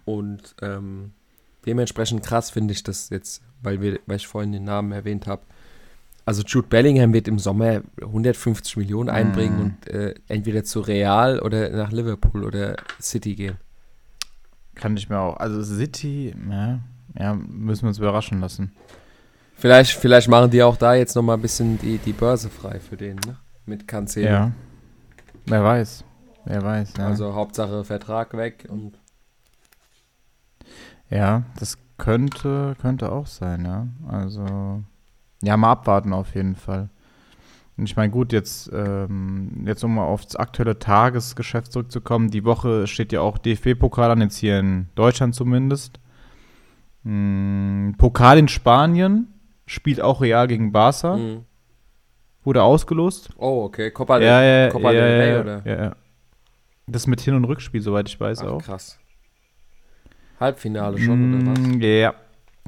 [0.04, 1.12] Und ähm,
[1.66, 5.42] dementsprechend krass finde ich das jetzt, weil, wir, weil ich vorhin den Namen erwähnt habe.
[6.24, 9.62] Also Jude Bellingham wird im Sommer 150 Millionen einbringen mm.
[9.62, 13.56] und äh, entweder zu Real oder nach Liverpool oder City gehen.
[14.74, 15.36] Kann ich mir auch.
[15.36, 16.78] Also City, ja,
[17.18, 18.72] ja müssen wir uns überraschen lassen.
[19.56, 22.96] Vielleicht, vielleicht machen die auch da jetzt nochmal ein bisschen die, die Börse frei für
[22.96, 23.36] den, ne?
[23.66, 24.26] Mit Cancelo.
[24.28, 24.52] Ja.
[25.46, 26.04] Wer weiß.
[26.44, 27.06] Wer weiß, ja.
[27.06, 28.98] Also Hauptsache Vertrag weg und.
[31.12, 33.86] Ja, das könnte, könnte auch sein, ja.
[34.08, 34.82] Also.
[35.42, 36.88] Ja, mal abwarten auf jeden Fall.
[37.76, 42.30] Und ich meine, gut, jetzt, ähm, jetzt um mal aufs aktuelle Tagesgeschäft zurückzukommen.
[42.30, 45.98] Die Woche steht ja auch DFB-Pokal an, jetzt hier in Deutschland zumindest.
[47.04, 49.32] Hm, Pokal in Spanien
[49.66, 51.16] spielt auch Real gegen Barca.
[51.16, 51.44] Mhm.
[52.44, 53.30] Wurde ausgelost.
[53.36, 53.90] Oh, okay.
[53.90, 55.62] Copa del, ja, ja, Copa ja, del Rey, ja, oder?
[55.64, 55.96] Ja, ja.
[56.86, 58.62] Das mit Hin- und Rückspiel, soweit ich weiß Ach, auch.
[58.62, 58.98] krass.
[60.42, 61.76] Halbfinale schon, mm, oder was?
[61.80, 62.14] Ja.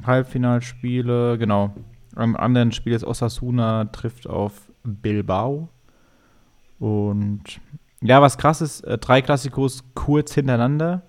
[0.05, 1.75] Halbfinalspiele, genau.
[2.15, 5.69] Am anderen Spiel ist Osasuna trifft auf Bilbao.
[6.79, 7.59] Und
[8.01, 11.03] ja, was krass ist, äh, drei Klassikos kurz hintereinander.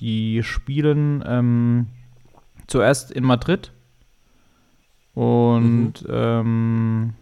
[0.00, 1.86] Die spielen ähm,
[2.66, 3.72] zuerst in Madrid.
[5.14, 6.08] Und mhm.
[6.10, 7.14] ähm,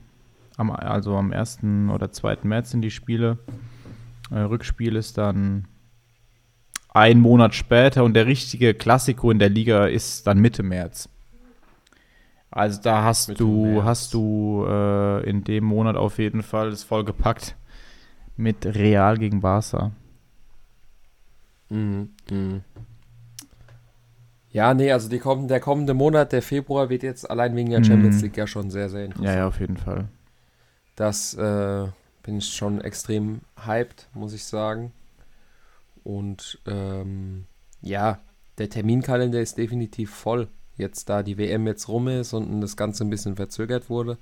[0.57, 1.61] am, also am 1.
[1.93, 2.39] oder 2.
[2.43, 3.39] März sind die Spiele.
[4.31, 5.67] Äh, Rückspiel ist dann
[6.93, 11.09] ein Monat später und der richtige Klassiko in der Liga ist dann Mitte März.
[12.51, 13.85] Also da hast Mitte du, März.
[13.85, 17.55] hast du äh, in dem Monat auf jeden Fall es vollgepackt
[18.37, 19.93] mit Real gegen Barca.
[21.69, 22.11] Mhm.
[22.29, 22.63] Mhm.
[24.53, 27.85] Ja, nee, also die kommen, der kommende Monat, der Februar, wird jetzt allein wegen der
[27.85, 28.23] Champions mhm.
[28.23, 29.29] League ja schon sehr, sehr interessant.
[29.29, 30.09] Ja, ja, auf jeden Fall.
[30.97, 31.87] Das äh,
[32.25, 34.93] bin ich schon extrem hyped, muss ich sagen.
[36.05, 37.47] Und ähm,
[37.83, 38.21] ja,
[38.59, 40.49] der Terminkalender ist definitiv voll.
[40.77, 44.19] Jetzt da die WM jetzt rum ist und das Ganze ein bisschen verzögert wurde.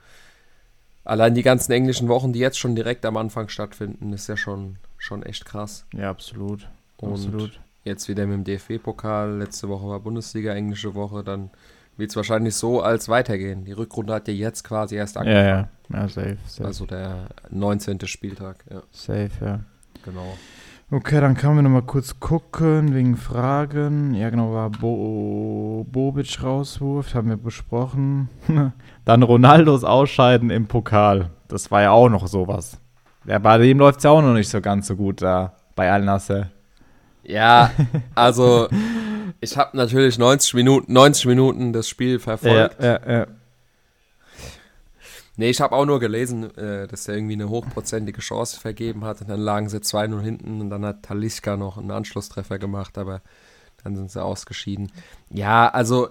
[1.04, 4.76] Allein die ganzen englischen Wochen, die jetzt schon direkt am Anfang stattfinden, ist ja schon,
[4.98, 5.86] schon echt krass.
[5.94, 6.68] Ja, absolut.
[6.98, 7.60] Und absolut.
[7.84, 9.38] jetzt wieder mit dem DFB-Pokal.
[9.38, 11.24] Letzte Woche war Bundesliga, englische Woche.
[11.24, 11.50] Dann
[11.96, 13.64] wird es wahrscheinlich so als weitergehen.
[13.64, 15.68] Die Rückrunde hat ja jetzt quasi erst angefangen.
[15.90, 16.64] Ja, ja, ja safe, safe.
[16.66, 18.00] Also der 19.
[18.06, 18.82] Spieltag, ja.
[18.90, 19.60] Safe, ja.
[20.04, 20.36] Genau.
[20.90, 24.14] Okay, dann können wir nochmal kurz gucken wegen Fragen.
[24.14, 28.30] Ja, genau, war Bo Bobic Rauswurf, haben wir besprochen.
[29.04, 31.28] dann Ronaldos Ausscheiden im Pokal.
[31.46, 32.80] Das war ja auch noch sowas.
[33.26, 35.92] Ja, bei dem läuft es ja auch noch nicht so ganz so gut da bei
[35.92, 36.52] Al Nasser.
[37.22, 37.70] Ja,
[38.14, 38.68] also
[39.42, 42.82] ich habe natürlich 90 Minuten, 90 Minuten das Spiel verfolgt.
[42.82, 43.26] Ja, ja, ja.
[45.38, 49.22] Nee, ich habe auch nur gelesen, äh, dass er irgendwie eine hochprozentige Chance vergeben hat
[49.22, 53.22] und dann lagen sie 2-0 hinten und dann hat Taliska noch einen Anschlusstreffer gemacht, aber
[53.82, 54.92] dann sind sie ausgeschieden.
[55.30, 56.10] Ja, also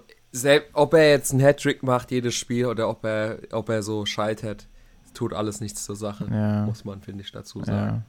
[0.74, 4.68] ob er jetzt einen Hattrick macht jedes Spiel oder ob er, ob er so scheitert,
[5.14, 6.66] tut alles nichts zur Sache, ja.
[6.66, 7.98] muss man, finde ich, dazu sagen.
[7.98, 8.02] Ja.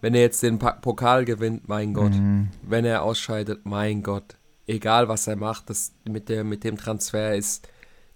[0.00, 2.12] Wenn er jetzt den Pokal gewinnt, mein Gott.
[2.12, 2.48] Mhm.
[2.62, 7.34] Wenn er ausscheidet, mein Gott egal was er macht, das mit, der, mit dem Transfer
[7.34, 7.68] ist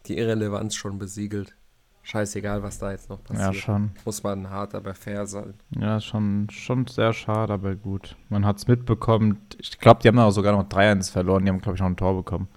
[0.07, 1.55] die Irrelevanz schon besiegelt.
[2.11, 3.53] Scheißegal, was da jetzt noch passiert.
[3.53, 3.91] Ja, schon.
[4.07, 5.53] Muss man hart, aber fair sein.
[5.79, 8.17] Ja, schon, schon sehr schade, aber gut.
[8.31, 9.37] Man hat es mitbekommen.
[9.59, 11.45] Ich glaube, die haben auch sogar noch 3-1 verloren.
[11.45, 12.49] Die haben, glaube ich, noch ein Tor bekommen.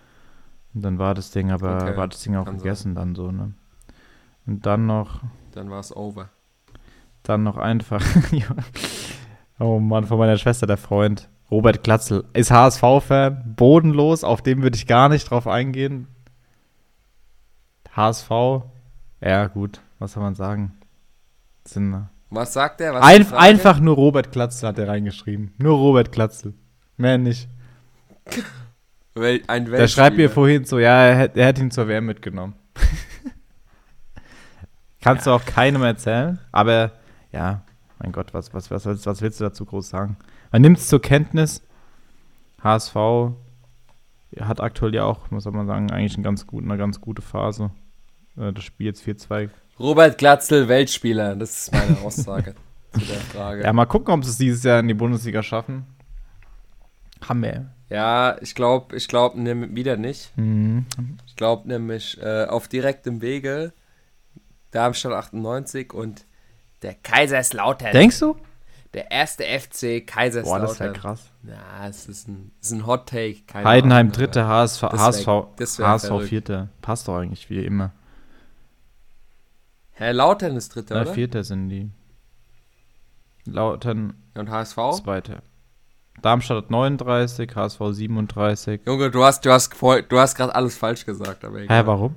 [0.74, 1.98] Und dann war das Ding aber, okay.
[1.98, 2.96] war das Ding auch gegessen sein.
[2.96, 3.54] dann so, ne?
[4.46, 5.20] Und dann noch.
[5.52, 6.30] Dann war es over.
[7.24, 8.06] Dann noch einfach.
[9.60, 11.28] oh Mann, von meiner Schwester, der Freund.
[11.52, 16.08] Robert Glatzel ist HSV-Fan, bodenlos, auf dem würde ich gar nicht drauf eingehen.
[17.94, 18.30] HSV,
[19.22, 20.74] ja gut, was soll man sagen?
[21.66, 22.94] Sind, was sagt er?
[22.94, 25.54] Was ein, einfach nur Robert Glatzel hat er reingeschrieben.
[25.58, 26.54] Nur Robert Glatzel.
[26.98, 27.48] Mehr nicht.
[29.48, 32.56] ein der schreibt mir vorhin so, ja, er, er hätte ihn zur WM mitgenommen.
[35.02, 35.32] Kannst ja.
[35.32, 36.94] du auch keinem erzählen, aber
[37.32, 37.64] ja,
[38.00, 40.18] mein Gott, was, was, was, was willst du dazu groß sagen?
[40.52, 41.62] Man nimmt es zur Kenntnis.
[42.64, 42.96] HSV
[44.40, 47.72] hat aktuell ja auch, muss man sagen, eigentlich eine ganz, gut, eine ganz gute Phase.
[48.38, 49.50] Äh, das Spiel jetzt 4-2.
[49.80, 51.36] Robert Glatzel, Weltspieler.
[51.36, 52.56] Das ist meine Aussage
[52.94, 53.64] zu der Frage.
[53.64, 55.86] Ja, mal gucken, ob sie es dieses Jahr in die Bundesliga schaffen.
[57.28, 57.72] Haben wir.
[57.90, 59.38] Ja, ich glaube, ich glaube
[59.76, 60.32] wieder nicht.
[60.38, 60.86] Mhm.
[61.28, 63.74] Ich glaube nämlich äh, auf direktem Wege
[64.72, 66.26] Darmstadt 98 und
[66.82, 67.92] der Kaiserslautern.
[67.92, 68.38] Denkst du?
[68.94, 70.62] Der erste FC Kaiserslautern.
[70.62, 71.32] Boah, das wäre krass.
[71.44, 73.38] Ja, es ist ein, ist ein Hot Take.
[73.54, 75.28] Heidenheim Ahnung, dritte, HSV, wär, HSV,
[75.80, 76.70] HSV vierte.
[76.82, 77.92] Passt doch eigentlich wie immer.
[79.94, 81.14] Herr Lautern ist dritter, ja, oder?
[81.14, 81.90] Vierter sind die.
[83.46, 84.14] Lautern.
[84.36, 84.78] Und HSV?
[85.04, 85.42] Zweiter.
[86.22, 88.82] Darmstadt hat 39, HSV 37.
[88.86, 91.44] Junge, du hast, du hast, du hast gerade alles falsch gesagt.
[91.44, 91.84] Aber egal.
[91.84, 92.16] Hä, warum?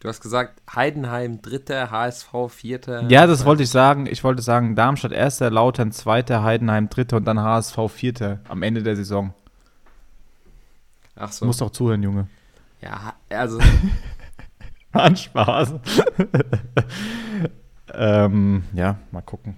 [0.00, 3.08] Du hast gesagt, Heidenheim dritter, HSV vierter.
[3.08, 4.06] Ja, das wollte ich sagen.
[4.06, 8.82] Ich wollte sagen, Darmstadt erster, Lautern zweiter, Heidenheim dritter und dann HSV vierter am Ende
[8.82, 9.32] der Saison.
[11.16, 11.44] Ach so.
[11.44, 12.26] Du musst doch zuhören, Junge.
[12.82, 13.58] Ja, also.
[14.94, 15.74] Mann, Spaß.
[17.94, 19.56] ähm, ja, mal gucken.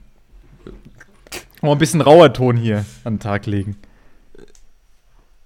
[1.61, 3.76] Mal ein bisschen rauer Ton hier an den Tag legen.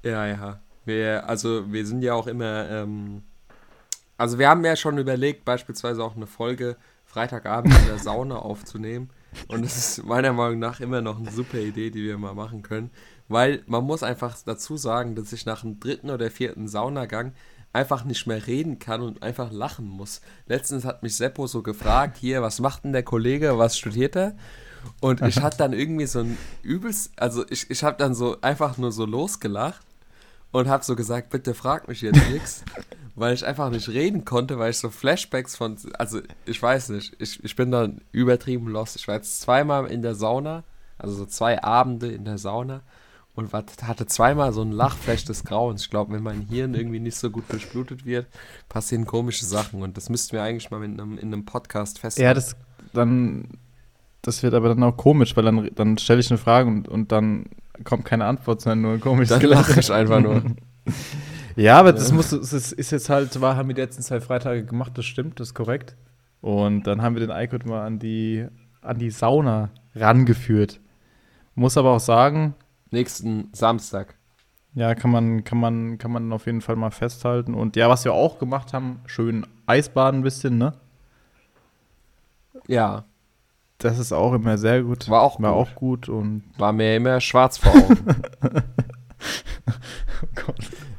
[0.03, 0.61] Ja, ja.
[0.85, 3.23] Wir, also wir sind ja auch immer, ähm,
[4.17, 9.11] also wir haben ja schon überlegt, beispielsweise auch eine Folge Freitagabend in der Sauna aufzunehmen.
[9.49, 12.63] Und es ist meiner Meinung nach immer noch eine super Idee, die wir mal machen
[12.63, 12.91] können.
[13.29, 17.33] Weil man muss einfach dazu sagen, dass ich nach dem dritten oder vierten Saunagang
[17.73, 20.21] einfach nicht mehr reden kann und einfach lachen muss.
[20.47, 24.35] Letztens hat mich Seppo so gefragt, hier, was macht denn der Kollege, was studiert er?
[25.01, 28.77] Und ich hatte dann irgendwie so ein übelst, also ich, ich habe dann so einfach
[28.77, 29.83] nur so losgelacht
[30.51, 32.65] und habe so gesagt, bitte frag mich jetzt nichts,
[33.15, 37.15] weil ich einfach nicht reden konnte, weil ich so Flashbacks von, also ich weiß nicht,
[37.21, 38.97] ich, ich bin dann übertrieben lost.
[38.97, 40.65] Ich war jetzt zweimal in der Sauna,
[40.99, 42.83] also so zwei Abende in der Sauna
[43.35, 45.83] und hatte zweimal so ein Lachflash des Grauens.
[45.83, 48.27] Ich glaube, wenn mein Hirn irgendwie nicht so gut durchblutet wird,
[48.69, 52.27] passieren komische Sachen und das müssten wir eigentlich mal in einem, in einem Podcast festhalten.
[52.27, 52.57] Ja, das
[52.93, 53.49] dann
[54.23, 57.11] das wird aber dann auch komisch, weil dann, dann stelle ich eine Frage und, und
[57.11, 57.47] dann
[57.85, 59.29] kommt keine Antwort, sondern nur komisch.
[59.29, 60.43] Dann lache ich einfach nur.
[61.57, 64.65] ja, aber das, muss, das ist jetzt halt, war, haben wir die letzten zwei Freitage
[64.65, 65.97] gemacht, das stimmt, das ist korrekt.
[66.43, 68.47] Und dann haben wir den iCode mal an die,
[68.83, 70.81] an die Sauna rangeführt.
[71.55, 72.55] Muss aber auch sagen.
[72.91, 74.17] Nächsten Samstag.
[74.75, 77.55] Ja, kann man, kann man, kann man auf jeden Fall mal festhalten.
[77.55, 80.75] Und ja, was wir auch gemacht haben, schön Eisbaden ein bisschen, ne?
[82.69, 83.05] Ja,
[83.79, 85.09] das ist auch immer sehr gut.
[85.09, 85.69] War auch War gut.
[85.69, 86.45] auch gut und.
[86.59, 88.23] War mir immer schwarz vor Augen.
[90.49, 90.53] oh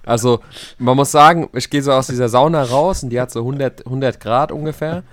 [0.04, 0.40] also,
[0.80, 3.86] man muss sagen, ich gehe so aus dieser Sauna raus und die hat so 100,
[3.86, 5.04] 100 Grad ungefähr.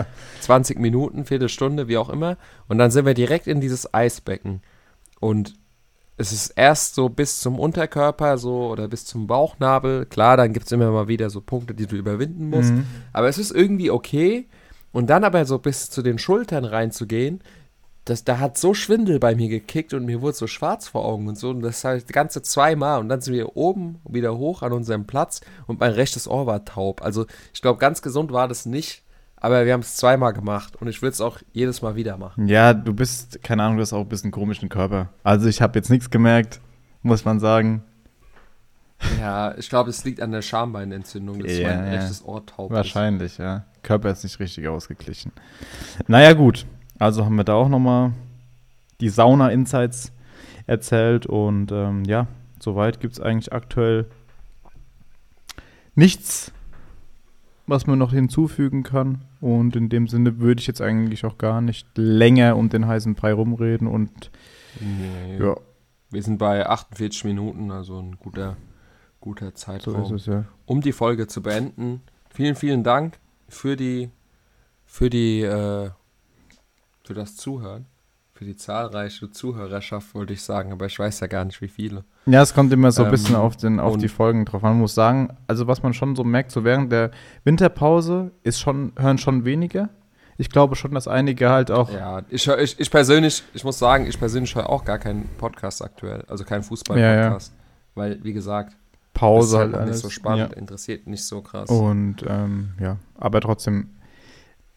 [0.40, 2.38] 20 Minuten, Viertelstunde, wie auch immer.
[2.68, 4.62] Und dann sind wir direkt in dieses Eisbecken.
[5.20, 5.54] Und
[6.18, 10.04] es ist erst so bis zum Unterkörper so oder bis zum Bauchnabel.
[10.06, 12.72] Klar, dann gibt es immer mal wieder so Punkte, die du überwinden musst.
[12.72, 12.86] Mhm.
[13.12, 14.48] Aber es ist irgendwie okay.
[14.90, 17.40] Und dann aber so bis zu den Schultern reinzugehen,
[18.04, 21.28] das, da hat so Schwindel bei mir gekickt und mir wurde so schwarz vor Augen
[21.28, 21.50] und so.
[21.50, 22.98] Und das halt ganze zweimal.
[22.98, 26.64] Und dann sind wir oben wieder hoch an unserem Platz und mein rechtes Ohr war
[26.64, 27.00] taub.
[27.02, 29.04] Also ich glaube, ganz gesund war das nicht.
[29.40, 32.48] Aber wir haben es zweimal gemacht und ich würde es auch jedes Mal wieder machen.
[32.48, 35.10] Ja, du bist, keine Ahnung, du hast auch ein bisschen komischen Körper.
[35.22, 36.60] Also ich habe jetzt nichts gemerkt,
[37.02, 37.82] muss man sagen.
[39.20, 41.92] Ja, ich glaube, es liegt an der Schambeinentzündung, dass ja, mein ja.
[41.92, 43.38] rechtes Ohr taub Wahrscheinlich, ist.
[43.38, 43.64] ja.
[43.82, 45.30] Körper ist nicht richtig ausgeglichen.
[46.08, 46.66] Naja, gut.
[46.98, 48.12] Also haben wir da auch nochmal
[49.00, 50.10] die Sauna-Insights
[50.66, 52.26] erzählt und ähm, ja,
[52.58, 54.06] soweit gibt es eigentlich aktuell
[55.94, 56.52] nichts,
[57.68, 59.22] was man noch hinzufügen kann.
[59.40, 63.14] Und in dem Sinne würde ich jetzt eigentlich auch gar nicht länger um den heißen
[63.14, 64.30] Brei rumreden und
[64.80, 65.38] nee.
[65.38, 65.56] ja.
[66.10, 68.56] Wir sind bei 48 Minuten, also ein guter,
[69.20, 70.44] guter Zeitraum, so es, ja.
[70.64, 72.00] um die Folge zu beenden.
[72.30, 74.10] Vielen, vielen Dank für die,
[74.86, 75.90] für die äh,
[77.08, 77.86] für das Zuhören,
[78.38, 82.04] für die zahlreiche Zuhörerschaft, wollte ich sagen, aber ich weiß ja gar nicht, wie viele.
[82.24, 84.74] Ja, es kommt immer so ein bisschen ähm, auf, den, auf die Folgen drauf an.
[84.74, 87.10] Man muss sagen, also was man schon so merkt, so während der
[87.42, 89.88] Winterpause ist schon, hören schon weniger.
[90.36, 91.92] Ich glaube schon, dass einige halt auch.
[91.92, 95.82] Ja, ich, ich, ich persönlich, ich muss sagen, ich persönlich höre auch gar keinen Podcast
[95.82, 97.52] aktuell, also keinen Fußball-Podcast.
[97.52, 97.92] Ja, ja.
[97.96, 98.76] Weil, wie gesagt,
[99.14, 100.58] Pause ist halt, halt nicht so spannend, ja.
[100.58, 101.68] interessiert nicht so krass.
[101.68, 103.88] Und ähm, ja, aber trotzdem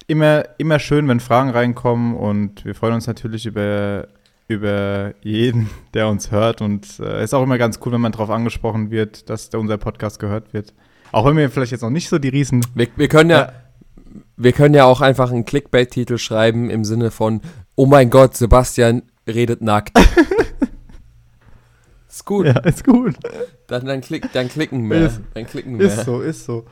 [0.07, 4.07] immer, immer schön, wenn Fragen reinkommen und wir freuen uns natürlich über,
[4.47, 8.11] über jeden, der uns hört und es äh, ist auch immer ganz cool, wenn man
[8.11, 10.73] darauf angesprochen wird, dass der, unser Podcast gehört wird.
[11.11, 12.65] Auch wenn wir vielleicht jetzt noch nicht so die Riesen.
[12.73, 13.51] Wir, wir können ja,
[14.37, 17.41] wir können ja auch einfach einen Clickbait-Titel schreiben im Sinne von,
[17.75, 19.97] oh mein Gott, Sebastian redet nackt.
[22.09, 22.45] ist gut.
[22.47, 23.15] Ja, ist gut.
[23.67, 25.07] Dann, dann, klick, dann klicken mehr.
[25.07, 25.87] Ist- dann klicken mehr.
[25.87, 26.65] Ist so, ist so.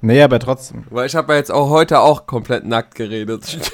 [0.00, 0.84] Nee, aber trotzdem.
[0.90, 3.58] Weil ich habe ja jetzt auch heute auch komplett nackt geredet.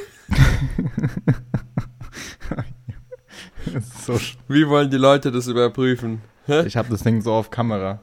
[4.07, 6.23] So Wie wollen die Leute das überprüfen?
[6.65, 8.01] Ich habe das Ding so auf Kamera.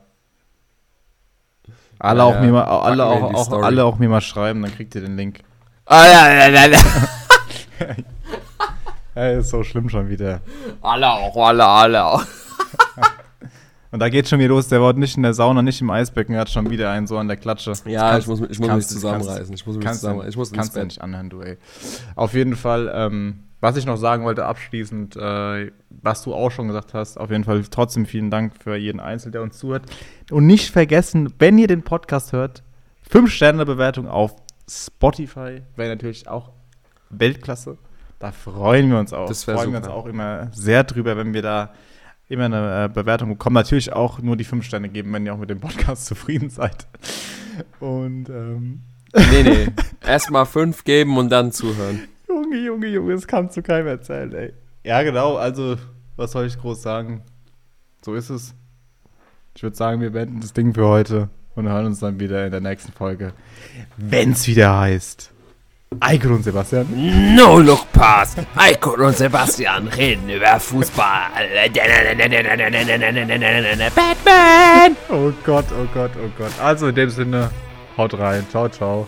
[1.98, 2.42] Alle Ja, auch ja.
[2.42, 5.40] mir mal, alle auch, auch, alle auch mir mal schreiben, dann kriegt ihr den Link.
[5.86, 6.78] Alle,
[9.16, 10.42] Ey, ist so schlimm schon wieder.
[10.82, 12.24] alle auch, alle, alle auch.
[13.96, 16.36] Und da geht schon wieder los, der war nicht in der Sauna, nicht im Eisbecken,
[16.36, 17.72] er hat schon wieder einen so an der Klatsche.
[17.86, 19.56] Ja, Das ich muss, ich muss mich kannst- zusammenreißen.
[19.56, 20.30] Ich muss mich kannst zusammenreißen.
[20.32, 20.84] Ich muss kannst Bett.
[20.84, 21.58] nicht anhören, du, ey.
[22.16, 26.68] Auf jeden Fall, ähm, was ich noch sagen wollte abschließend, äh, was du auch schon
[26.68, 29.84] gesagt hast, auf jeden Fall trotzdem vielen Dank für jeden Einzelnen, der uns zuhört.
[30.30, 32.64] Und nicht vergessen, wenn ihr den Podcast hört,
[33.10, 34.36] 5-Sterne-Bewertung auf
[34.70, 36.50] Spotify wäre natürlich auch
[37.12, 37.78] Weltklasse.
[38.20, 39.28] Da freuen wir uns auch.
[39.30, 39.98] Das freuen wir uns super.
[39.98, 41.72] auch immer sehr drüber, wenn wir da
[42.28, 43.54] immer eine äh, Bewertung bekommen.
[43.54, 46.88] Natürlich auch nur die 5 Sterne geben, wenn ihr auch mit dem Podcast zufrieden seid.
[47.80, 48.82] Und ähm,
[49.16, 49.68] Nee, nee.
[50.06, 52.08] Erstmal fünf geben und dann zuhören.
[52.28, 54.54] Junge, Junge, Junge, das kannst du keinem erzählen, ey.
[54.84, 55.78] Ja, genau, also,
[56.16, 57.24] was soll ich groß sagen?
[58.04, 58.54] So ist es.
[59.56, 62.52] Ich würde sagen, wir beenden das Ding für heute und hören uns dann wieder in
[62.52, 63.34] der nächsten Folge.
[63.98, 65.32] Wenn's wieder heißt.
[66.00, 66.88] Eike und Sebastian.
[67.36, 68.36] No Look Pass.
[68.56, 71.32] Eiko und Sebastian reden über Fußball.
[73.96, 74.98] Batman!
[75.10, 76.52] Oh Gott, oh Gott, oh Gott.
[76.62, 77.50] Also in dem Sinne,
[77.98, 78.46] haut rein.
[78.50, 79.08] Ciao, ciao.